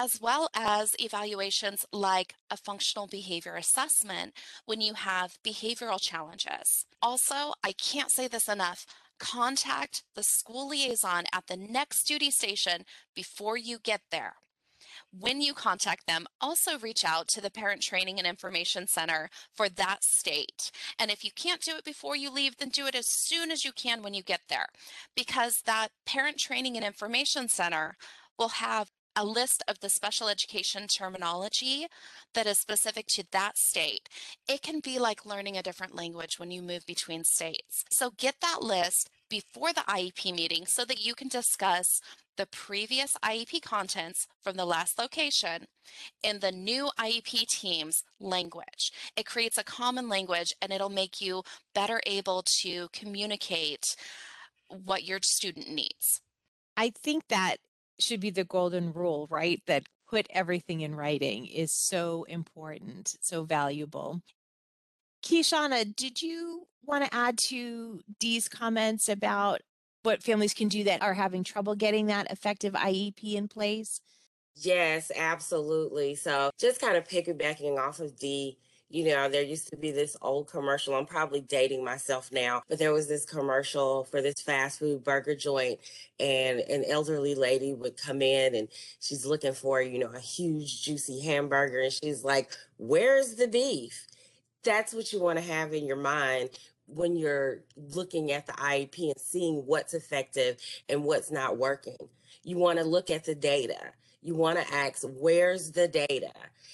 as 0.01 0.21
well 0.21 0.49
as 0.53 0.97
evaluations 0.99 1.87
like 1.93 2.35
a 2.51 2.57
functional 2.57 3.07
behavior 3.07 3.55
assessment 3.55 4.33
when 4.67 4.81
you 4.81 4.95
have 4.95 5.39
behavioral 5.47 6.01
challenges. 6.01 6.87
Also, 7.01 7.55
I 7.63 7.71
can't 7.71 8.11
say 8.11 8.27
this 8.27 8.49
enough, 8.49 8.85
contact 9.21 10.03
the 10.17 10.25
school 10.25 10.71
liaison 10.71 11.27
at 11.33 11.47
the 11.47 11.57
next 11.57 12.03
duty 12.09 12.33
station 12.33 12.83
before 13.15 13.57
you 13.57 13.79
get 13.79 14.01
there. 14.11 14.35
When 15.11 15.41
you 15.41 15.55
contact 15.55 16.07
them, 16.07 16.27
also 16.41 16.79
reach 16.79 17.05
out 17.05 17.29
to 17.29 17.41
the 17.41 17.51
Parent 17.51 17.81
Training 17.81 18.19
and 18.19 18.27
Information 18.27 18.87
Center 18.87 19.31
for 19.55 19.69
that 19.69 20.05
state. 20.05 20.71
And 20.99 21.11
if 21.11 21.25
you 21.25 21.31
can't 21.35 21.63
do 21.63 21.77
it 21.77 21.85
before 21.85 22.15
you 22.15 22.31
leave, 22.31 22.59
then 22.59 22.69
do 22.69 22.87
it 22.87 22.95
as 22.95 23.07
soon 23.07 23.51
as 23.51 23.65
you 23.65 23.73
can 23.73 24.03
when 24.03 24.13
you 24.13 24.23
get 24.23 24.43
there, 24.49 24.67
because 25.17 25.63
that 25.63 25.89
Parent 26.05 26.39
Training 26.39 26.77
and 26.77 26.85
Information 26.85 27.49
Center 27.49 27.97
will 28.39 28.49
have 28.49 28.91
a 29.17 29.25
list 29.25 29.65
of 29.67 29.81
the 29.81 29.89
special 29.89 30.29
education 30.29 30.87
terminology 30.87 31.87
that 32.35 32.47
is 32.47 32.59
specific 32.59 33.07
to 33.07 33.25
that 33.33 33.59
state. 33.59 34.09
It 34.47 34.63
can 34.63 34.79
be 34.79 34.99
like 34.99 35.27
learning 35.27 35.57
a 35.57 35.63
different 35.63 35.95
language 35.95 36.39
when 36.39 36.53
you 36.53 36.63
move 36.63 36.87
between 36.87 37.25
states. 37.25 37.85
So 37.91 38.13
get 38.17 38.37
that 38.43 38.63
list 38.63 39.11
before 39.29 39.73
the 39.73 39.85
IEP 39.89 40.35
meeting 40.35 40.67
so 40.67 40.85
that 40.85 41.05
you 41.05 41.15
can 41.15 41.29
discuss 41.29 42.01
the 42.37 42.47
previous 42.47 43.17
IEP 43.25 43.63
contents 43.63 44.27
from 44.43 44.57
the 44.57 44.65
last 44.65 44.99
location 44.99 45.67
in 46.23 46.39
the 46.39 46.53
new 46.53 46.89
IEP 46.99 47.47
team's 47.49 48.05
language. 48.21 48.93
It 49.17 49.27
creates 49.27 49.59
a 49.59 49.65
common 49.65 50.09
language 50.09 50.55
and 50.63 50.73
it'll 50.73 50.89
make 50.89 51.21
you 51.21 51.43
better 51.75 52.01
able 52.07 52.45
to 52.63 52.89
communicate 52.93 53.85
what 54.69 55.05
your 55.05 55.19
student 55.23 55.69
needs. 55.69 56.21
I 56.77 56.91
think 56.91 57.25
that 57.29 57.57
should 57.99 58.21
be 58.21 58.31
the 58.31 58.45
golden 58.45 58.93
rule, 58.93 59.27
right? 59.31 59.61
That 59.67 59.85
put 60.09 60.27
everything 60.31 60.81
in 60.81 60.95
writing 60.95 61.47
is 61.47 61.75
so 61.75 62.25
important, 62.29 63.17
so 63.21 63.45
valuable. 63.45 64.23
Kishana, 65.29 65.95
did 65.95 66.23
you 66.23 66.67
want 66.87 67.05
to 67.05 67.15
add 67.15 67.37
to 67.37 68.01
Dee's 68.19 68.49
comments 68.49 69.11
about 69.11 69.61
what 70.03 70.23
families 70.23 70.55
can 70.55 70.69
do 70.69 70.85
that 70.85 71.03
are 71.03 71.13
having 71.13 71.45
trouble 71.45 71.75
getting 71.75 72.07
that 72.07 72.31
effective 72.31 72.73
IEP 72.73 73.35
in 73.35 73.47
place? 73.47 74.01
Yes, 74.55 75.13
absolutely. 75.15 76.15
So 76.15 76.51
just 76.59 76.81
kind 76.81 76.97
of 76.97 77.07
piggybacking 77.07 77.79
off 77.79 78.01
of 78.01 78.17
Dee, 78.19 78.57
you 78.89 79.05
know, 79.05 79.29
there 79.29 79.43
used 79.43 79.69
to 79.69 79.77
be 79.77 79.91
this 79.91 80.17
old 80.23 80.49
commercial. 80.49 80.95
I'm 80.95 81.05
probably 81.05 81.43
dating 81.43 81.85
myself 81.85 82.33
now, 82.33 82.63
but 82.67 82.79
there 82.79 82.95
was 82.95 83.07
this 83.07 83.27
commercial 83.27 84.05
for 84.05 84.23
this 84.23 84.41
fast 84.41 84.79
food 84.79 85.05
burger 85.05 85.37
joint, 85.37 85.79
and 86.19 86.61
an 86.61 86.85
elderly 86.89 87.35
lady 87.35 87.75
would 87.75 87.99
come 87.99 88.23
in 88.23 88.55
and 88.55 88.69
she's 88.99 89.27
looking 89.27 89.53
for, 89.53 89.83
you 89.83 89.99
know, 89.99 90.11
a 90.15 90.21
huge, 90.21 90.83
juicy 90.83 91.21
hamburger. 91.21 91.83
And 91.83 91.93
she's 91.93 92.25
like, 92.25 92.51
Where's 92.79 93.35
the 93.35 93.47
beef? 93.47 94.08
That's 94.69 94.93
what 94.93 95.15
you 95.15 95.19
want 95.19 95.39
to 95.39 95.45
have 95.47 95.73
in 95.73 95.87
your 95.87 95.97
mind 95.97 96.51
when 96.89 97.17
you're 97.17 97.61
looking 97.75 98.33
at 98.33 98.45
the 98.45 98.53
IEP 98.53 98.99
and 98.99 99.19
seeing 99.19 99.65
what's 99.65 99.95
effective 99.95 100.59
and 100.91 101.05
what's 101.05 101.31
not 101.31 101.57
working. 101.57 101.97
You 102.45 102.59
want 102.59 102.79
to 102.79 102.85
look 102.85 103.09
at 103.09 103.25
the 103.25 103.35
data. 103.35 103.79
You 104.21 104.35
want 104.35 104.59
to 104.59 104.75
ask, 104.75 105.05
where's 105.05 105.71
the 105.71 105.89
data? 105.89 106.33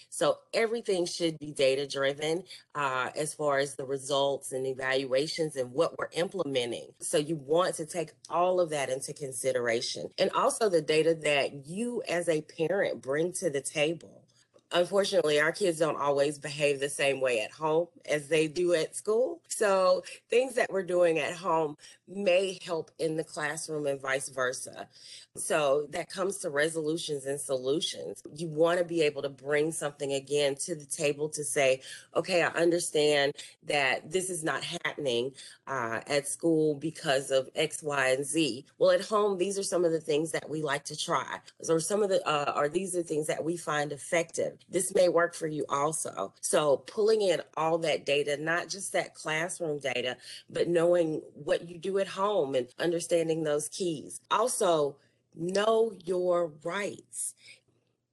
So 0.08 0.38
everything 0.52 1.06
should 1.06 1.38
be 1.38 1.52
data 1.52 1.86
driven 1.86 2.42
uh, 2.74 3.10
as 3.14 3.32
far 3.32 3.58
as 3.58 3.76
the 3.76 3.84
results 3.84 4.50
and 4.50 4.66
evaluations 4.66 5.54
and 5.54 5.70
what 5.70 5.96
we're 5.96 6.08
implementing. 6.14 6.88
So 6.98 7.16
you 7.16 7.36
want 7.36 7.76
to 7.76 7.86
take 7.86 8.10
all 8.28 8.58
of 8.58 8.70
that 8.70 8.90
into 8.90 9.12
consideration 9.12 10.10
and 10.18 10.32
also 10.32 10.68
the 10.68 10.82
data 10.82 11.14
that 11.22 11.66
you 11.68 12.02
as 12.08 12.28
a 12.28 12.42
parent 12.42 13.02
bring 13.02 13.32
to 13.34 13.50
the 13.50 13.60
table 13.60 14.23
unfortunately, 14.72 15.40
our 15.40 15.52
kids 15.52 15.78
don't 15.78 16.00
always 16.00 16.38
behave 16.38 16.80
the 16.80 16.88
same 16.88 17.20
way 17.20 17.40
at 17.40 17.50
home 17.50 17.88
as 18.08 18.28
they 18.28 18.48
do 18.48 18.74
at 18.74 18.94
school. 18.94 19.40
So, 19.48 20.02
things 20.28 20.54
that 20.54 20.70
we're 20.70 20.82
doing 20.82 21.18
at 21.18 21.34
home 21.34 21.76
may 22.08 22.58
help 22.64 22.90
in 22.98 23.16
the 23.16 23.24
classroom 23.24 23.86
and 23.86 24.00
vice 24.00 24.28
versa. 24.28 24.88
So, 25.36 25.86
that 25.90 26.08
comes 26.10 26.38
to 26.38 26.50
resolutions 26.50 27.26
and 27.26 27.40
solutions. 27.40 28.22
You 28.36 28.48
want 28.48 28.78
to 28.78 28.84
be 28.84 29.02
able 29.02 29.22
to 29.22 29.28
bring 29.28 29.72
something 29.72 30.12
again 30.12 30.54
to 30.56 30.74
the 30.74 30.84
table 30.84 31.28
to 31.30 31.44
say, 31.44 31.80
okay, 32.14 32.42
I 32.42 32.48
understand 32.48 33.32
that 33.66 34.10
this 34.10 34.30
is 34.30 34.44
not 34.44 34.62
happening 34.62 35.32
uh, 35.66 36.00
at 36.06 36.28
school 36.28 36.74
because 36.74 37.30
of 37.30 37.48
X, 37.54 37.82
Y, 37.82 38.08
and 38.10 38.24
Z. 38.24 38.64
Well, 38.78 38.90
at 38.90 39.04
home, 39.04 39.38
these 39.38 39.58
are 39.58 39.62
some 39.62 39.84
of 39.84 39.92
the 39.92 40.00
things 40.00 40.30
that 40.32 40.48
we 40.48 40.62
like 40.62 40.84
to 40.84 40.96
try, 40.96 41.38
or 41.68 41.80
some 41.80 42.02
of 42.02 42.10
the, 42.10 42.26
uh, 42.28 42.52
or 42.54 42.68
these 42.68 42.94
are 42.94 43.02
things 43.02 43.26
that 43.26 43.42
we 43.44 43.56
find 43.56 43.92
effective. 43.92 44.58
This 44.68 44.94
may 44.94 45.08
work 45.08 45.34
for 45.34 45.46
you 45.46 45.64
also. 45.68 46.32
So, 46.40 46.78
pulling 46.86 47.22
in 47.22 47.40
all 47.56 47.78
that 47.78 48.06
data, 48.06 48.36
not 48.36 48.68
just 48.68 48.92
that 48.92 49.14
classroom 49.14 49.78
data, 49.78 50.16
but 50.50 50.68
knowing 50.68 51.22
what 51.34 51.68
you 51.68 51.78
do 51.78 51.93
at 51.98 52.08
home 52.08 52.54
and 52.54 52.68
understanding 52.78 53.42
those 53.42 53.68
keys. 53.68 54.20
Also, 54.30 54.96
know 55.34 55.92
your 56.04 56.52
rights. 56.62 57.34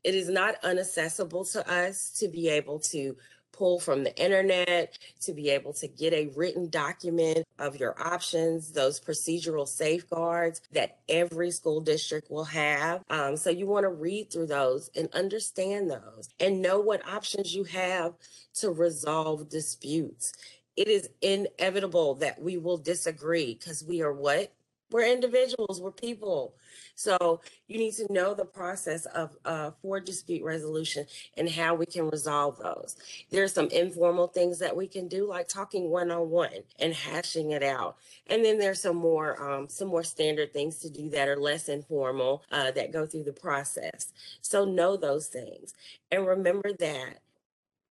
It 0.04 0.16
is 0.16 0.30
not 0.30 0.62
unaccessible 0.64 1.52
to 1.54 1.72
us 1.72 2.10
to 2.20 2.28
be 2.28 2.50
able 2.50 2.80
to 2.80 3.16
pull 3.52 3.80
from 3.80 4.04
the 4.04 4.16
internet, 4.20 4.98
to 5.20 5.34
be 5.34 5.50
able 5.50 5.74
to 5.74 5.88
get 5.88 6.14
a 6.14 6.32
written 6.36 6.70
document 6.70 7.46
of 7.60 7.80
your 7.80 7.96
options, 8.02 8.72
those 8.72 9.00
procedural 9.00 9.68
safeguards 9.68 10.62
that 10.72 11.00
every 11.10 11.52
school 11.52 11.80
district 11.80 12.32
will 12.32 12.46
have. 12.46 13.04
Um, 13.10 13.38
so 13.38 13.50
you 13.50 13.68
want 13.68 13.84
to 13.84 13.90
read 13.90 14.32
through 14.32 14.48
those 14.48 14.90
and 14.96 15.10
understand 15.14 15.92
those 15.92 16.30
and 16.40 16.62
know 16.62 16.80
what 16.80 17.08
options 17.08 17.54
you 17.54 17.66
have 17.66 18.14
to 18.56 18.72
resolve 18.72 19.50
disputes. 19.50 20.34
It 20.76 20.88
is 20.88 21.10
inevitable 21.22 22.16
that 22.16 22.42
we 22.42 22.58
will 22.58 22.78
disagree 22.78 23.56
because 23.56 23.84
we 23.84 24.02
are 24.02 24.14
what? 24.14 24.54
We're 24.92 25.06
individuals, 25.06 25.82
we're 25.82 25.92
people. 25.92 26.54
So 26.96 27.40
you 27.68 27.78
need 27.78 27.94
to 27.94 28.12
know 28.12 28.34
the 28.34 28.46
process 28.46 29.06
of 29.06 29.38
uh, 29.46 29.72
for 29.82 30.02
dispute 30.02 30.44
resolution 30.44 31.06
and 31.38 31.50
how 31.50 31.76
we 31.76 31.86
can 31.86 32.10
resolve 32.10 32.60
those. 32.62 32.98
There's 33.30 33.54
some 33.54 33.70
informal 33.70 34.28
things 34.28 34.60
that 34.60 34.76
we 34.76 34.88
can 34.88 35.08
do, 35.08 35.28
like 35.28 35.48
talking 35.48 35.90
one 35.90 36.12
on 36.12 36.30
one 36.30 36.64
and 36.78 36.94
hashing 36.94 37.52
it 37.52 37.64
out. 37.64 37.96
And 38.28 38.44
then 38.44 38.60
there's 38.60 38.82
some 38.82 38.98
more 38.98 39.42
um, 39.42 39.70
some 39.70 39.88
more 39.88 40.04
standard 40.04 40.52
things 40.52 40.78
to 40.80 40.90
do 40.90 41.10
that 41.12 41.30
are 41.30 41.40
less 41.40 41.70
informal 41.70 42.44
uh, 42.52 42.72
that 42.72 42.92
go 42.92 43.06
through 43.06 43.24
the 43.24 43.34
process. 43.34 44.12
So 44.42 44.66
know 44.66 44.98
those 44.98 45.28
things 45.28 45.74
and 46.12 46.28
remember 46.28 46.74
that 46.74 47.20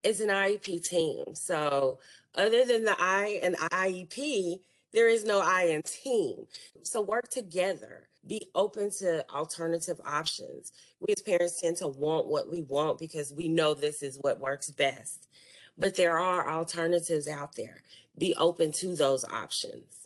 it's 0.02 0.20
an 0.20 0.28
IEP 0.28 0.88
team. 0.88 1.34
So 1.34 1.98
other 2.36 2.64
than 2.64 2.84
the 2.84 2.96
I 2.98 3.40
and 3.42 3.56
IEP, 3.56 4.60
there 4.92 5.08
is 5.08 5.24
no 5.24 5.40
I 5.40 5.64
in 5.64 5.82
team. 5.82 6.46
So 6.82 7.00
work 7.00 7.28
together. 7.28 8.08
Be 8.26 8.48
open 8.54 8.90
to 8.98 9.28
alternative 9.30 10.00
options. 10.04 10.72
We 11.00 11.12
as 11.12 11.22
parents 11.22 11.60
tend 11.60 11.76
to 11.78 11.88
want 11.88 12.26
what 12.26 12.50
we 12.50 12.62
want 12.62 12.98
because 12.98 13.32
we 13.32 13.48
know 13.48 13.74
this 13.74 14.02
is 14.02 14.18
what 14.20 14.40
works 14.40 14.70
best. 14.70 15.28
But 15.78 15.96
there 15.96 16.18
are 16.18 16.50
alternatives 16.50 17.28
out 17.28 17.54
there. 17.56 17.82
Be 18.18 18.34
open 18.36 18.72
to 18.72 18.96
those 18.96 19.24
options. 19.24 20.05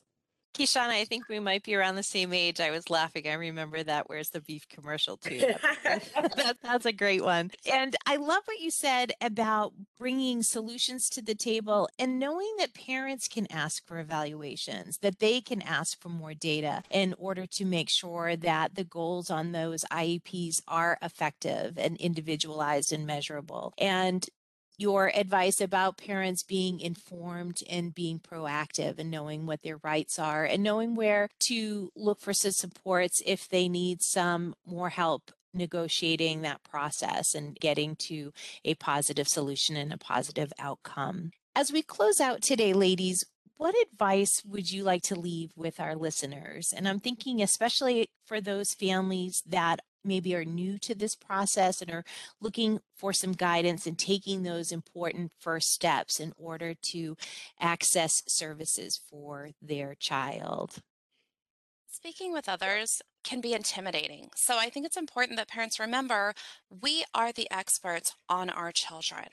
Kishana, 0.54 0.90
I 0.90 1.04
think 1.04 1.28
we 1.28 1.38
might 1.38 1.62
be 1.62 1.74
around 1.74 1.94
the 1.94 2.02
same 2.02 2.32
age. 2.32 2.60
I 2.60 2.70
was 2.70 2.90
laughing. 2.90 3.28
I 3.28 3.34
remember 3.34 3.82
that. 3.82 4.08
Where's 4.08 4.30
the 4.30 4.40
beef 4.40 4.68
commercial 4.68 5.16
too? 5.16 5.38
that, 5.84 6.56
that's 6.62 6.86
a 6.86 6.92
great 6.92 7.22
one. 7.22 7.50
And 7.70 7.96
I 8.06 8.16
love 8.16 8.42
what 8.46 8.60
you 8.60 8.70
said 8.70 9.12
about 9.20 9.72
bringing 9.98 10.42
solutions 10.42 11.08
to 11.10 11.22
the 11.22 11.34
table 11.34 11.88
and 11.98 12.18
knowing 12.18 12.52
that 12.58 12.74
parents 12.74 13.28
can 13.28 13.46
ask 13.50 13.86
for 13.86 14.00
evaluations, 14.00 14.98
that 14.98 15.20
they 15.20 15.40
can 15.40 15.62
ask 15.62 16.00
for 16.00 16.08
more 16.08 16.34
data 16.34 16.82
in 16.90 17.14
order 17.18 17.46
to 17.46 17.64
make 17.64 17.88
sure 17.88 18.36
that 18.36 18.74
the 18.74 18.84
goals 18.84 19.30
on 19.30 19.52
those 19.52 19.84
IEPs 19.92 20.62
are 20.66 20.98
effective 21.00 21.78
and 21.78 21.96
individualized 21.98 22.92
and 22.92 23.06
measurable. 23.06 23.72
And 23.78 24.28
your 24.80 25.12
advice 25.14 25.60
about 25.60 25.98
parents 25.98 26.42
being 26.42 26.80
informed 26.80 27.62
and 27.68 27.94
being 27.94 28.18
proactive 28.18 28.98
and 28.98 29.10
knowing 29.10 29.44
what 29.44 29.60
their 29.62 29.76
rights 29.82 30.18
are 30.18 30.46
and 30.46 30.62
knowing 30.62 30.94
where 30.94 31.28
to 31.38 31.92
look 31.94 32.18
for 32.18 32.32
some 32.32 32.50
supports 32.50 33.22
if 33.26 33.46
they 33.46 33.68
need 33.68 34.00
some 34.00 34.54
more 34.66 34.88
help 34.88 35.30
negotiating 35.52 36.40
that 36.40 36.62
process 36.62 37.34
and 37.34 37.60
getting 37.60 37.94
to 37.94 38.32
a 38.64 38.74
positive 38.76 39.28
solution 39.28 39.76
and 39.76 39.92
a 39.92 39.98
positive 39.98 40.50
outcome. 40.58 41.30
As 41.54 41.70
we 41.70 41.82
close 41.82 42.18
out 42.18 42.40
today, 42.40 42.72
ladies, 42.72 43.26
what 43.58 43.74
advice 43.92 44.42
would 44.46 44.72
you 44.72 44.82
like 44.84 45.02
to 45.02 45.14
leave 45.14 45.52
with 45.54 45.78
our 45.78 45.94
listeners? 45.94 46.72
And 46.74 46.88
I'm 46.88 47.00
thinking, 47.00 47.42
especially 47.42 48.08
for 48.24 48.40
those 48.40 48.72
families 48.72 49.42
that 49.46 49.80
maybe 50.04 50.34
are 50.34 50.44
new 50.44 50.78
to 50.78 50.94
this 50.94 51.14
process 51.14 51.82
and 51.82 51.90
are 51.90 52.04
looking 52.40 52.80
for 52.96 53.12
some 53.12 53.32
guidance 53.32 53.86
and 53.86 53.98
taking 53.98 54.42
those 54.42 54.72
important 54.72 55.32
first 55.38 55.72
steps 55.72 56.20
in 56.20 56.32
order 56.36 56.74
to 56.74 57.16
access 57.60 58.22
services 58.26 59.00
for 59.10 59.50
their 59.60 59.94
child. 59.94 60.82
Speaking 61.92 62.32
with 62.32 62.48
others 62.48 63.02
can 63.24 63.40
be 63.40 63.52
intimidating. 63.52 64.30
So 64.34 64.56
I 64.58 64.70
think 64.70 64.86
it's 64.86 64.96
important 64.96 65.36
that 65.38 65.48
parents 65.48 65.78
remember 65.78 66.34
we 66.70 67.04
are 67.14 67.32
the 67.32 67.50
experts 67.50 68.14
on 68.28 68.48
our 68.48 68.72
children. 68.72 69.26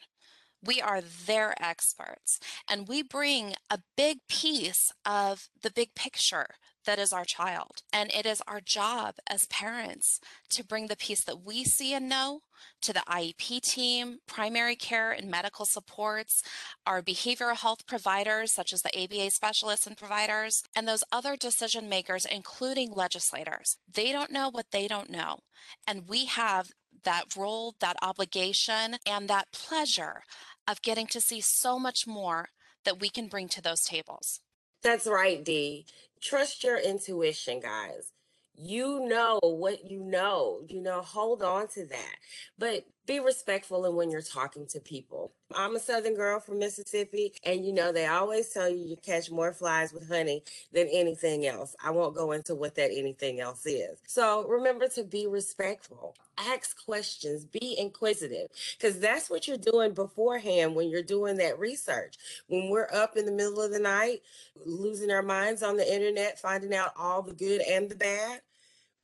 We 0.68 0.82
are 0.82 1.02
their 1.02 1.56
experts, 1.64 2.40
and 2.70 2.88
we 2.88 3.02
bring 3.02 3.56
a 3.70 3.80
big 3.96 4.20
piece 4.28 4.92
of 5.06 5.48
the 5.62 5.72
big 5.72 5.96
picture 5.96 6.56
that 6.88 6.98
is 6.98 7.14
our 7.14 7.26
child. 7.26 7.84
And 7.94 8.12
it 8.12 8.26
is 8.26 8.42
our 8.48 8.62
job 8.62 9.16
as 9.30 9.46
parents 9.48 10.20
to 10.50 10.64
bring 10.64 10.88
the 10.88 10.96
piece 10.96 11.24
that 11.26 11.44
we 11.44 11.64
see 11.64 11.94
and 11.94 12.10
know 12.10 12.40
to 12.82 12.94
the 12.94 13.04
IEP 13.08 13.62
team, 13.62 14.20
primary 14.26 14.76
care 14.76 15.12
and 15.12 15.30
medical 15.30 15.66
supports, 15.66 16.42
our 16.88 17.02
behavioral 17.02 17.58
health 17.58 17.86
providers, 17.86 18.52
such 18.52 18.74
as 18.74 18.82
the 18.82 18.98
ABA 18.98 19.32
specialists 19.32 19.86
and 19.86 19.98
providers, 19.98 20.64
and 20.76 20.88
those 20.88 21.04
other 21.12 21.36
decision 21.36 21.88
makers, 21.88 22.26
including 22.26 22.92
legislators. 22.92 23.78
They 23.94 24.12
don't 24.12 24.32
know 24.32 24.50
what 24.50 24.72
they 24.72 24.88
don't 24.88 25.10
know. 25.10 25.40
And 25.86 26.08
we 26.08 26.26
have 26.26 26.72
that 27.04 27.36
role, 27.36 27.76
that 27.80 27.98
obligation, 28.02 28.98
and 29.06 29.28
that 29.28 29.52
pleasure 29.52 30.24
of 30.68 30.82
getting 30.82 31.08
to 31.08 31.22
see 31.22 31.42
so 31.42 31.80
much 31.80 32.06
more 32.06 32.50
that 32.86 33.00
we 33.00 33.10
can 33.10 33.28
bring 33.28 33.48
to 33.50 33.62
those 33.62 33.84
tables. 33.84 34.42
That's 34.84 35.08
right, 35.08 35.44
Dee. 35.44 35.86
Trust 36.22 36.64
your 36.64 36.78
intuition, 36.78 37.60
guys. 37.60 38.12
You 38.56 39.06
know 39.08 39.40
what 39.42 39.90
you 39.90 40.04
know, 40.04 40.62
you 40.68 40.82
know, 40.82 41.02
hold 41.02 41.44
on 41.44 41.68
to 41.70 41.86
that. 41.86 42.16
But 42.58 42.86
be 43.08 43.20
respectful 43.22 43.86
in 43.86 43.96
when 43.96 44.12
you're 44.12 44.22
talking 44.22 44.68
to 44.68 44.80
people. 44.80 45.32
I'm 45.56 45.76
a 45.76 45.80
Southern 45.80 46.14
girl 46.14 46.42
from 46.42 46.60
Mississippi, 46.60 47.34
and 47.44 47.66
you 47.66 47.72
know, 47.72 47.92
they 47.94 48.06
always 48.06 48.50
tell 48.50 48.70
you 48.70 48.86
you 48.86 48.98
catch 48.98 49.32
more 49.32 49.54
flies 49.54 49.94
with 49.94 50.10
honey 50.10 50.44
than 50.74 50.90
anything 50.92 51.48
else. 51.48 51.76
I 51.84 51.92
won't 51.92 52.16
go 52.16 52.34
into 52.34 52.54
what 52.54 52.76
that 52.76 52.92
anything 52.92 53.40
else 53.40 53.66
is. 53.66 53.98
So 54.06 54.46
remember 54.48 54.90
to 54.90 55.04
be 55.04 55.26
respectful, 55.26 56.16
ask 56.38 56.86
questions, 56.86 57.46
be 57.46 57.78
inquisitive, 57.80 58.50
because 58.78 59.00
that's 59.00 59.30
what 59.30 59.48
you're 59.48 59.58
doing 59.58 59.94
beforehand 59.94 60.76
when 60.76 60.90
you're 60.90 61.02
doing 61.02 61.38
that 61.38 61.58
research. 61.58 62.18
When 62.48 62.70
we're 62.70 62.90
up 62.94 63.16
in 63.16 63.26
the 63.26 63.32
middle 63.32 63.62
of 63.62 63.72
the 63.72 63.80
night, 63.80 64.22
losing 64.66 65.12
our 65.12 65.24
minds 65.24 65.64
on 65.64 65.78
the 65.78 65.94
internet, 65.94 66.40
finding 66.40 66.76
out 66.76 66.92
all 66.98 67.22
the 67.22 67.34
good 67.34 67.62
and 67.62 67.90
the 67.90 67.96
bad 67.96 68.42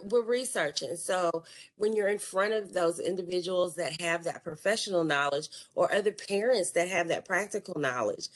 we're 0.09 0.23
researching. 0.23 0.95
So 0.95 1.43
when 1.77 1.93
you're 1.93 2.09
in 2.09 2.19
front 2.19 2.53
of 2.53 2.73
those 2.73 2.99
individuals 2.99 3.75
that 3.75 3.99
have 4.01 4.23
that 4.25 4.43
professional 4.43 5.03
knowledge 5.03 5.49
or 5.75 5.93
other 5.93 6.11
parents 6.11 6.71
that 6.71 6.89
have 6.89 7.07
that 7.09 7.25
practical 7.25 7.79
knowledge, 7.79 8.29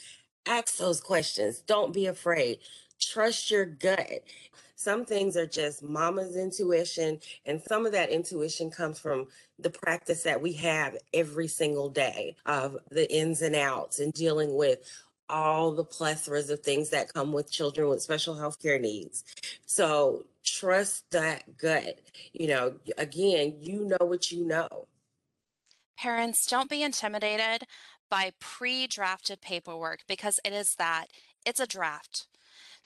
ask 0.46 0.78
those 0.78 1.02
questions. 1.02 1.60
Don't 1.60 1.94
be 1.94 2.08
afraid. 2.08 2.60
Trust 3.00 3.52
your 3.52 3.66
gut. 3.66 4.24
Some 4.76 5.06
things 5.06 5.36
are 5.36 5.48
just 5.48 5.82
mama's 5.82 6.36
intuition, 6.36 7.20
and 7.48 7.60
some 7.64 7.88
of 7.88 7.94
that 7.94 8.12
intuition 8.12 8.70
comes 8.70 9.00
from 9.00 9.26
the 9.58 9.72
practice 9.72 10.22
that 10.22 10.40
we 10.40 10.54
have 10.54 10.96
every 11.16 11.48
single 11.48 11.90
day 11.90 12.36
of 12.46 12.78
the 12.92 13.12
ins 13.12 13.42
and 13.42 13.56
outs 13.56 14.00
and 14.00 14.14
dealing 14.14 14.56
with 14.56 14.80
all 15.30 15.72
the 15.72 15.86
plethoras 15.86 16.50
of 16.50 16.62
things 16.62 16.90
that 16.90 17.14
come 17.14 17.32
with 17.32 17.52
children 17.52 17.90
with 17.90 18.02
special 18.02 18.36
health 18.36 18.62
care 18.62 18.80
needs. 18.80 19.24
So 19.66 20.26
trust 20.44 21.10
that 21.12 21.58
gut. 21.58 22.00
You 22.34 22.48
know, 22.48 22.74
again, 22.98 23.56
you 23.60 23.86
know 23.86 24.06
what 24.06 24.32
you 24.32 24.46
know. 24.46 24.88
Parents, 25.98 26.46
don't 26.46 26.70
be 26.70 26.84
intimidated 26.84 27.68
by 28.10 28.32
pre 28.40 28.88
drafted 28.88 29.42
paperwork 29.42 30.02
because 30.08 30.40
it 30.46 30.54
is 30.54 30.76
that 30.76 31.08
it's 31.46 31.60
a 31.60 31.68
draft 31.68 32.28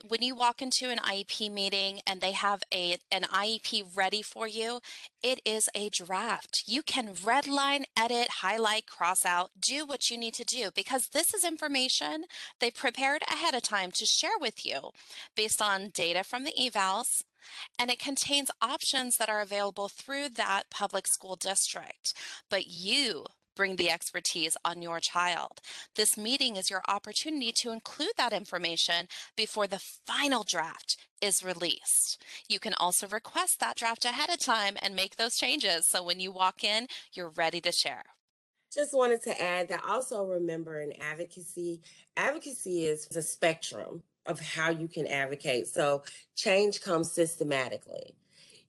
when 0.07 0.21
you 0.21 0.35
walk 0.35 0.61
into 0.61 0.89
an 0.89 0.97
IEP 0.99 1.51
meeting 1.51 2.01
and 2.05 2.21
they 2.21 2.31
have 2.31 2.63
a 2.73 2.97
an 3.11 3.23
IEP 3.23 3.85
ready 3.95 4.21
for 4.21 4.47
you, 4.47 4.79
it 5.23 5.41
is 5.45 5.69
a 5.75 5.89
draft. 5.89 6.63
You 6.65 6.83
can 6.83 7.09
redline, 7.09 7.83
edit, 7.95 8.29
highlight, 8.41 8.87
cross 8.87 9.25
out, 9.25 9.51
do 9.59 9.85
what 9.85 10.09
you 10.09 10.17
need 10.17 10.33
to 10.35 10.43
do 10.43 10.69
because 10.73 11.09
this 11.09 11.33
is 11.33 11.43
information 11.43 12.25
they 12.59 12.71
prepared 12.71 13.21
ahead 13.23 13.53
of 13.53 13.61
time 13.63 13.91
to 13.91 14.05
share 14.05 14.37
with 14.39 14.65
you 14.65 14.91
based 15.35 15.61
on 15.61 15.89
data 15.93 16.23
from 16.23 16.43
the 16.43 16.53
evals, 16.59 17.23
and 17.77 17.89
it 17.89 17.99
contains 17.99 18.51
options 18.61 19.17
that 19.17 19.29
are 19.29 19.41
available 19.41 19.89
through 19.89 20.29
that 20.29 20.69
public 20.69 21.07
school 21.07 21.35
district. 21.35 22.13
But 22.49 22.67
you 22.67 23.25
bring 23.55 23.75
the 23.75 23.89
expertise 23.89 24.57
on 24.63 24.81
your 24.81 24.99
child. 24.99 25.61
This 25.95 26.17
meeting 26.17 26.55
is 26.55 26.69
your 26.69 26.81
opportunity 26.87 27.51
to 27.53 27.71
include 27.71 28.13
that 28.17 28.33
information 28.33 29.07
before 29.35 29.67
the 29.67 29.79
final 29.79 30.43
draft 30.43 30.97
is 31.21 31.43
released. 31.43 32.23
You 32.49 32.59
can 32.59 32.73
also 32.73 33.07
request 33.07 33.59
that 33.59 33.75
draft 33.75 34.05
ahead 34.05 34.29
of 34.29 34.39
time 34.39 34.75
and 34.81 34.95
make 34.95 35.15
those 35.15 35.37
changes. 35.37 35.85
So 35.85 36.03
when 36.03 36.19
you 36.19 36.31
walk 36.31 36.63
in, 36.63 36.87
you're 37.13 37.29
ready 37.29 37.61
to 37.61 37.71
share. 37.71 38.03
Just 38.73 38.93
wanted 38.93 39.21
to 39.23 39.41
add 39.41 39.67
that 39.67 39.83
also 39.87 40.23
remember 40.25 40.79
in 40.79 40.93
advocacy, 41.01 41.81
advocacy 42.15 42.85
is 42.85 43.07
a 43.15 43.21
spectrum 43.21 44.01
of 44.25 44.39
how 44.39 44.69
you 44.69 44.87
can 44.87 45.07
advocate. 45.07 45.67
So 45.67 46.03
change 46.35 46.81
comes 46.81 47.11
systematically. 47.11 48.15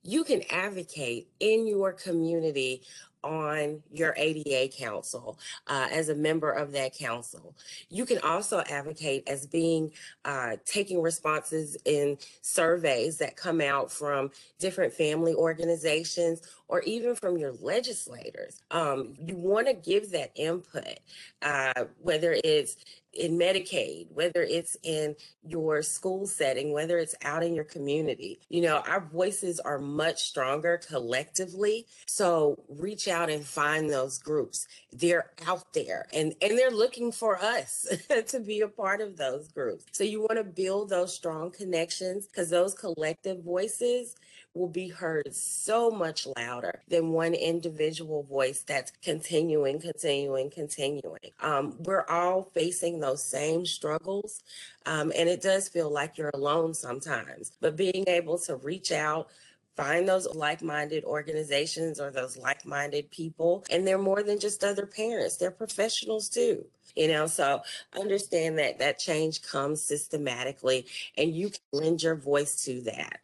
You 0.02 0.24
can 0.24 0.42
advocate 0.50 1.28
in 1.40 1.66
your 1.66 1.92
community 1.92 2.82
on 3.24 3.82
your 3.92 4.14
ADA 4.16 4.74
council 4.76 5.38
uh, 5.68 5.88
as 5.90 6.08
a 6.08 6.14
member 6.14 6.50
of 6.50 6.72
that 6.72 6.94
council. 6.94 7.54
You 7.88 8.04
can 8.04 8.18
also 8.18 8.60
advocate 8.68 9.28
as 9.28 9.46
being 9.46 9.92
uh, 10.24 10.56
taking 10.64 11.00
responses 11.00 11.76
in 11.84 12.18
surveys 12.40 13.18
that 13.18 13.36
come 13.36 13.60
out 13.60 13.90
from 13.92 14.30
different 14.58 14.92
family 14.92 15.34
organizations 15.34 16.42
or 16.68 16.80
even 16.80 17.14
from 17.14 17.36
your 17.38 17.52
legislators. 17.60 18.62
Um, 18.70 19.14
you 19.18 19.36
want 19.36 19.66
to 19.68 19.74
give 19.74 20.10
that 20.10 20.32
input, 20.34 20.98
uh, 21.42 21.84
whether 22.00 22.36
it's 22.42 22.76
in 23.12 23.38
Medicaid, 23.38 24.11
whether 24.12 24.42
it's 24.42 24.77
in 24.83 25.14
your 25.46 25.83
school 25.83 26.27
setting, 26.27 26.72
whether 26.72 26.98
it's 26.98 27.14
out 27.22 27.42
in 27.42 27.55
your 27.55 27.64
community. 27.64 28.40
You 28.48 28.62
know, 28.62 28.83
our 28.88 29.01
voices 29.01 29.61
are 29.61 29.79
much 29.79 30.25
stronger 30.25 30.81
collectively. 30.87 31.87
So 32.07 32.62
reach 32.68 33.09
out 33.09 33.31
and 33.31 33.44
find 33.44 33.90
those 33.90 34.18
groups. 34.18 34.66
They're 34.92 35.31
out 35.46 35.72
there 35.75 36.07
and, 36.12 36.35
and 36.40 36.59
they're 36.59 36.70
looking 36.70 37.12
for 37.12 37.38
us 37.38 37.87
to 38.29 38.40
be 38.40 38.61
a 38.61 38.68
part 38.68 39.01
of 39.01 39.16
those 39.16 39.48
groups. 39.48 39.85
So 39.92 40.05
you 40.05 40.20
want 40.20 40.37
to 40.37 40.44
build 40.44 40.90
those 40.90 41.14
strong 41.14 41.51
connections 41.51 42.27
because 42.27 42.51
those 42.51 42.75
collective 42.75 43.42
voices 43.42 44.16
will 44.54 44.68
be 44.68 44.88
heard 44.88 45.34
so 45.34 45.90
much 45.90 46.26
louder 46.36 46.82
than 46.88 47.12
one 47.12 47.34
individual 47.34 48.22
voice 48.24 48.62
that's 48.62 48.92
continuing, 49.02 49.80
continuing, 49.80 50.50
continuing. 50.50 51.30
Um, 51.40 51.76
we're 51.80 52.06
all 52.06 52.42
facing 52.42 53.00
those 53.00 53.22
same 53.22 53.64
struggles, 53.64 54.42
um, 54.84 55.12
and 55.16 55.28
it 55.28 55.40
does 55.40 55.68
feel 55.68 55.90
like 55.90 56.18
you're 56.18 56.30
alone 56.34 56.74
sometimes. 56.74 57.52
But 57.60 57.76
being 57.76 58.04
able 58.08 58.38
to 58.40 58.56
reach 58.56 58.92
out, 58.92 59.28
find 59.76 60.06
those 60.06 60.26
like-minded 60.34 61.04
organizations 61.04 61.98
or 61.98 62.10
those 62.10 62.36
like-minded 62.36 63.10
people 63.10 63.64
and 63.70 63.86
they're 63.86 63.96
more 63.96 64.22
than 64.22 64.38
just 64.38 64.62
other 64.62 64.84
parents 64.84 65.36
they're 65.36 65.50
professionals 65.50 66.28
too 66.28 66.64
you 66.94 67.08
know 67.08 67.26
so 67.26 67.62
understand 67.98 68.58
that 68.58 68.78
that 68.78 68.98
change 68.98 69.40
comes 69.40 69.80
systematically 69.80 70.84
and 71.16 71.34
you 71.34 71.48
can 71.48 71.60
lend 71.72 72.02
your 72.02 72.14
voice 72.14 72.64
to 72.64 72.82
that 72.82 73.20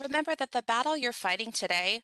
Remember 0.00 0.34
that 0.34 0.52
the 0.52 0.62
battle 0.62 0.96
you're 0.96 1.12
fighting 1.12 1.52
today 1.52 2.02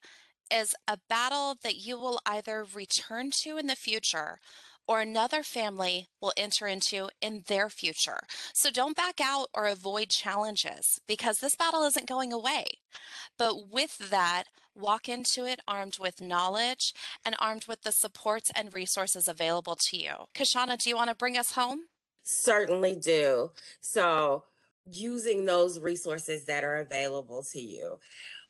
is 0.53 0.75
a 0.89 0.99
battle 1.09 1.57
that 1.63 1.77
you 1.77 1.99
will 1.99 2.21
either 2.27 2.65
return 2.75 3.31
to 3.43 3.57
in 3.57 3.67
the 3.67 3.77
future 3.77 4.39
or 4.87 5.01
another 5.01 5.45
family 5.45 6.09
will 6.21 6.33
enter 6.37 6.67
into 6.67 7.09
in 7.21 7.45
their 7.47 7.69
future. 7.69 8.19
So 8.53 8.71
don't 8.71 8.97
back 8.97 9.21
out 9.23 9.47
or 9.55 9.67
avoid 9.67 10.09
challenges 10.09 11.01
because 11.07 11.39
this 11.39 11.55
battle 11.55 11.85
isn't 11.85 12.09
going 12.09 12.33
away. 12.33 12.65
But 13.39 13.71
with 13.71 14.11
that, 14.11 14.45
walk 14.75 15.09
into 15.09 15.45
it 15.45 15.61
armed 15.69 15.99
with 16.01 16.21
knowledge 16.21 16.93
and 17.25 17.37
armed 17.39 17.67
with 17.69 17.83
the 17.83 17.93
supports 17.93 18.51
and 18.57 18.75
resources 18.75 19.29
available 19.29 19.77
to 19.91 19.97
you. 19.97 20.13
Kishana, 20.35 20.77
do 20.77 20.91
you 20.91 20.97
want 20.97 21.11
to 21.11 21.17
bring 21.17 21.37
us 21.37 21.53
home? 21.53 21.83
Certainly 22.25 22.97
do. 22.97 23.53
So 23.81 24.45
using 24.93 25.45
those 25.45 25.79
resources 25.79 26.45
that 26.47 26.65
are 26.65 26.77
available 26.77 27.43
to 27.53 27.61
you. 27.61 27.99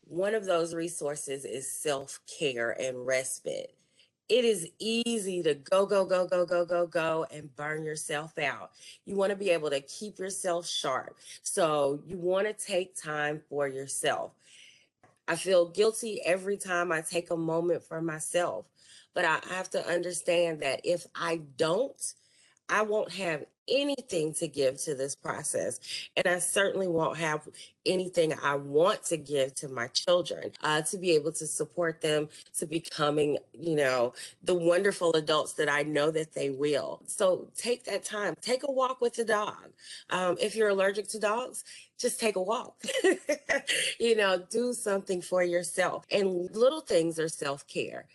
One 0.05 0.35
of 0.35 0.45
those 0.45 0.75
resources 0.75 1.45
is 1.45 1.71
self 1.71 2.21
care 2.39 2.71
and 2.81 3.07
respite. 3.07 3.75
It 4.29 4.45
is 4.45 4.69
easy 4.79 5.43
to 5.43 5.55
go, 5.55 5.87
go, 5.87 6.05
go, 6.05 6.27
go, 6.27 6.47
go, 6.47 6.65
go, 6.65 6.87
go, 6.87 7.27
and 7.33 7.55
burn 7.57 7.85
yourself 7.85 8.39
out. 8.39 8.71
You 9.05 9.17
want 9.17 9.31
to 9.31 9.37
be 9.37 9.51
able 9.51 9.71
to 9.71 9.81
keep 9.81 10.21
yourself 10.21 10.69
sharp. 10.69 11.17
So 11.43 12.01
you 12.07 12.17
want 12.17 12.47
to 12.47 12.53
take 12.53 12.95
time 12.95 13.43
for 13.49 13.67
yourself. 13.67 14.33
I 15.27 15.37
feel 15.37 15.69
guilty 15.69 16.21
every 16.25 16.57
time 16.57 16.93
I 16.93 17.01
take 17.03 17.31
a 17.31 17.37
moment 17.37 17.83
for 17.85 18.01
myself, 18.01 18.67
but 19.15 19.25
I 19.25 19.39
have 19.49 19.71
to 19.71 19.87
understand 19.89 20.61
that 20.61 20.81
if 20.85 21.07
I 21.15 21.41
don't, 21.57 22.15
I 22.71 22.83
won't 22.83 23.13
have 23.13 23.45
anything 23.69 24.35
to 24.35 24.49
give 24.49 24.79
to 24.83 24.95
this 24.95 25.15
process. 25.15 25.81
And 26.17 26.27
I 26.27 26.39
certainly 26.39 26.89
won't 26.89 27.19
have 27.19 27.49
anything 27.87 28.35
I 28.43 28.57
want 28.57 29.05
to 29.05 29.17
give 29.17 29.55
to 29.57 29.69
my 29.69 29.87
children 29.89 30.53
uh, 30.63 30.83
to 30.83 30.99
be 30.99 31.13
able 31.13 31.33
to 31.33 31.47
support 31.47 32.01
them 32.01 32.29
to 32.59 32.67
becoming, 32.67 33.39
you 33.53 33.77
know, 33.77 34.13
the 34.43 34.55
wonderful 34.55 35.13
adults 35.13 35.55
that 35.55 35.71
I 35.71 35.83
know 35.83 36.11
that 36.11 36.35
they 36.35 36.51
will. 36.51 37.03
So 37.07 37.49
take 37.57 37.85
that 37.85 38.05
time, 38.05 38.35
take 38.41 38.63
a 38.65 38.73
walk 38.73 39.01
with 39.01 39.15
the 39.15 39.25
dog. 39.25 39.71
Um, 40.11 40.37
if 40.41 40.57
you're 40.57 40.69
allergic 40.69 41.09
to 41.09 41.21
dogs, 41.21 41.65
just 41.99 42.19
take 42.19 42.37
a 42.37 42.43
walk. 42.43 42.83
you 44.01 44.17
know, 44.17 44.43
do 44.51 44.73
something 44.73 45.23
for 45.23 45.43
yourself. 45.43 46.05
And 46.11 46.51
little 46.55 46.81
things 46.81 47.19
are 47.19 47.29
self 47.29 47.67
care 47.67 48.07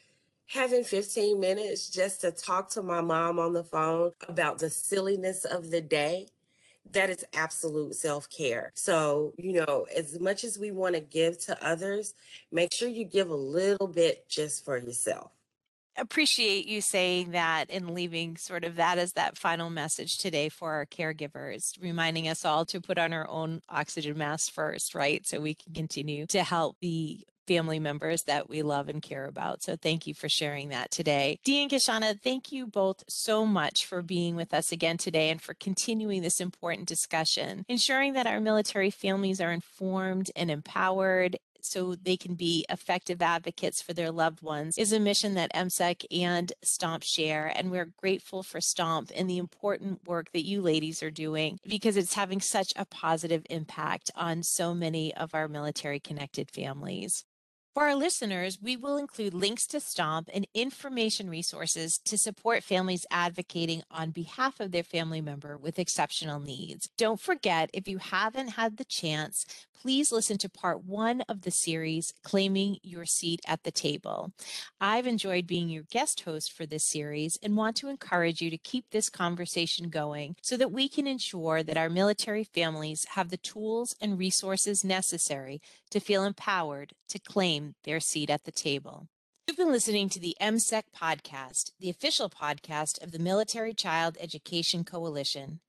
having 0.48 0.84
15 0.84 1.40
minutes 1.40 1.90
just 1.90 2.22
to 2.22 2.32
talk 2.32 2.70
to 2.72 2.82
my 2.82 3.02
mom 3.02 3.40
on 3.40 3.54
the 3.54 3.64
phone 3.64 4.12
about 4.28 4.60
the 4.60 4.70
silliness 4.70 5.46
of 5.46 5.72
the 5.72 5.82
day 5.82 6.28
that 6.92 7.10
is 7.10 7.26
absolute 7.34 7.96
self-care 7.96 8.72
so 8.76 9.34
you 9.38 9.54
know 9.54 9.88
as 9.96 10.20
much 10.20 10.44
as 10.44 10.60
we 10.60 10.72
want 10.72 10.94
to 10.94 11.02
give 11.02 11.38
to 11.40 11.66
others 11.66 12.14
make 12.52 12.72
sure 12.72 12.88
you 12.88 13.04
give 13.04 13.30
a 13.30 13.36
little 13.36 13.88
bit 13.88 14.28
just 14.30 14.64
for 14.64 14.78
yourself 14.78 15.32
appreciate 15.98 16.68
you 16.68 16.82
saying 16.82 17.32
that 17.32 17.70
and 17.70 17.92
leaving 17.92 18.38
sort 18.38 18.64
of 18.64 18.76
that 18.76 18.98
as 18.98 19.14
that 19.14 19.38
final 19.38 19.70
message 19.70 20.18
today 20.18 20.50
for 20.50 20.74
our 20.74 20.86
caregivers, 20.86 21.72
reminding 21.82 22.28
us 22.28 22.44
all 22.44 22.66
to 22.66 22.82
put 22.82 22.98
on 22.98 23.14
our 23.14 23.28
own 23.30 23.62
oxygen 23.70 24.18
mask 24.18 24.52
first, 24.52 24.94
right? 24.94 25.26
So 25.26 25.40
we 25.40 25.56
can 25.56 25.74
continue 25.74 26.26
to 26.28 26.44
help 26.44 26.78
be 26.80 27.26
family 27.48 27.80
members 27.80 28.24
that 28.24 28.50
we 28.50 28.62
love 28.62 28.90
and 28.90 29.02
care 29.02 29.26
about. 29.26 29.64
So 29.64 29.76
thank 29.76 30.08
you 30.08 30.14
for 30.14 30.30
sharing 30.30 30.70
that 30.70 30.92
today. 30.92 31.40
Dee 31.44 31.62
and 31.62 31.72
Kishana, 31.72 32.20
thank 32.20 32.52
you 32.52 32.68
both 32.68 33.04
so 33.08 33.46
much 33.46 33.86
for 33.86 34.02
being 34.02 34.36
with 34.36 34.54
us 34.54 34.72
again 34.72 34.98
today 34.98 35.30
and 35.30 35.42
for 35.42 35.54
continuing 35.54 36.22
this 36.22 36.40
important 36.40 36.88
discussion, 36.88 37.66
ensuring 37.68 38.14
that 38.14 38.28
our 38.28 38.40
military 38.40 38.90
families 38.90 39.42
are 39.42 39.52
informed 39.52 40.32
and 40.36 40.50
empowered 40.52 41.38
so 41.66 41.96
they 41.96 42.16
can 42.16 42.36
be 42.36 42.66
effective 42.70 43.22
advocates 43.22 43.82
for 43.82 43.94
their 43.94 44.12
loved 44.12 44.42
ones 44.42 44.78
is 44.78 44.94
a 44.94 45.00
mission 45.00 45.34
that 45.34 45.54
MCEC 45.54 46.06
and 46.12 46.54
STOMP 46.64 47.04
share. 47.04 47.52
And 47.56 47.72
we're 47.72 47.92
grateful 47.98 48.44
for 48.44 48.62
STOMP 48.62 49.12
and 49.16 49.30
the 49.30 49.38
important 49.38 50.08
work 50.08 50.32
that 50.34 50.46
you 50.46 50.62
ladies 50.62 51.02
are 51.02 51.12
doing 51.12 51.60
because 51.68 51.98
it's 51.98 52.14
having 52.14 52.40
such 52.40 52.72
a 52.76 52.86
positive 52.86 53.46
impact 53.50 54.12
on 54.16 54.44
so 54.44 54.74
many 54.74 55.14
of 55.16 55.34
our 55.34 55.48
military 55.48 56.00
connected 56.00 56.52
families. 56.52 57.26
For 57.76 57.90
our 57.90 57.96
listeners, 57.96 58.58
we 58.62 58.78
will 58.78 58.96
include 58.96 59.34
links 59.34 59.68
to 59.68 59.82
STOMP 59.82 60.30
and 60.34 60.48
information 60.54 61.30
resources 61.30 61.98
to 62.06 62.18
support 62.18 62.64
families 62.64 63.06
advocating 63.12 63.84
on 63.92 64.12
behalf 64.12 64.62
of 64.62 64.72
their 64.72 64.82
family 64.82 65.20
member 65.20 65.58
with 65.58 65.78
exceptional 65.78 66.40
needs. 66.40 66.88
Don't 66.96 67.20
forget, 67.20 67.70
if 67.74 67.86
you 67.90 67.98
haven't 67.98 68.52
had 68.52 68.78
the 68.78 68.86
chance, 68.86 69.46
please 69.82 70.10
listen 70.10 70.38
to 70.38 70.50
part 70.50 70.86
one 70.86 71.22
of 71.28 71.42
the 71.42 71.52
series, 71.52 72.14
Claiming 72.24 72.78
Your 72.82 73.06
Seat 73.06 73.42
at 73.46 73.64
the 73.64 73.72
Table. 73.72 74.32
I've 74.80 75.06
enjoyed 75.06 75.46
being 75.46 75.68
your 75.68 75.84
guest 75.92 76.22
host 76.22 76.54
for 76.54 76.66
this 76.66 76.86
series 76.86 77.38
and 77.44 77.58
want 77.58 77.76
to 77.78 77.90
encourage 77.90 78.42
you 78.42 78.50
to 78.52 78.58
keep 78.58 78.86
this 78.90 79.10
conversation 79.10 79.90
going 79.90 80.38
so 80.42 80.56
that 80.56 80.72
we 80.72 80.88
can 80.88 81.08
ensure 81.08 81.62
that 81.62 81.78
our 81.78 81.90
military 81.90 82.46
families 82.46 83.06
have 83.12 83.30
the 83.30 83.38
tools 83.38 83.96
and 84.00 84.18
resources 84.18 84.86
necessary 84.86 85.62
to 85.92 86.00
feel 86.00 86.24
empowered 86.24 86.94
to 87.10 87.20
claim 87.20 87.65
their 87.84 88.00
seat 88.00 88.30
at 88.30 88.44
the 88.44 88.52
table. 88.52 89.08
You've 89.48 89.58
been 89.58 89.72
listening 89.72 90.10
to 90.10 90.20
the 90.20 90.36
MCEC 90.42 90.84
podcast, 90.96 91.72
the 91.80 91.90
official 91.90 92.30
podcast 92.30 93.02
of 93.04 93.12
the 93.12 93.20
Military 93.20 93.74
Child 93.74 94.18
Education 94.20 94.84
Coalition. 94.84 95.60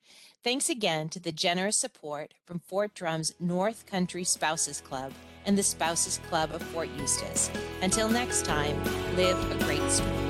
Thanks 0.42 0.68
again 0.68 1.08
to 1.10 1.20
the 1.20 1.32
generous 1.32 1.76
support 1.76 2.34
from 2.44 2.60
Fort 2.60 2.94
Drum's 2.94 3.34
North 3.38 3.84
Country 3.84 4.24
Spouses 4.24 4.80
Club 4.80 5.12
and 5.44 5.58
the 5.58 5.62
Spouses 5.62 6.20
Club 6.28 6.52
of 6.52 6.62
Fort 6.62 6.88
Eustis. 6.96 7.50
Until 7.82 8.08
next 8.08 8.44
time, 8.44 8.82
live 9.16 9.38
a 9.50 9.64
great 9.64 9.90
story. 9.90 10.25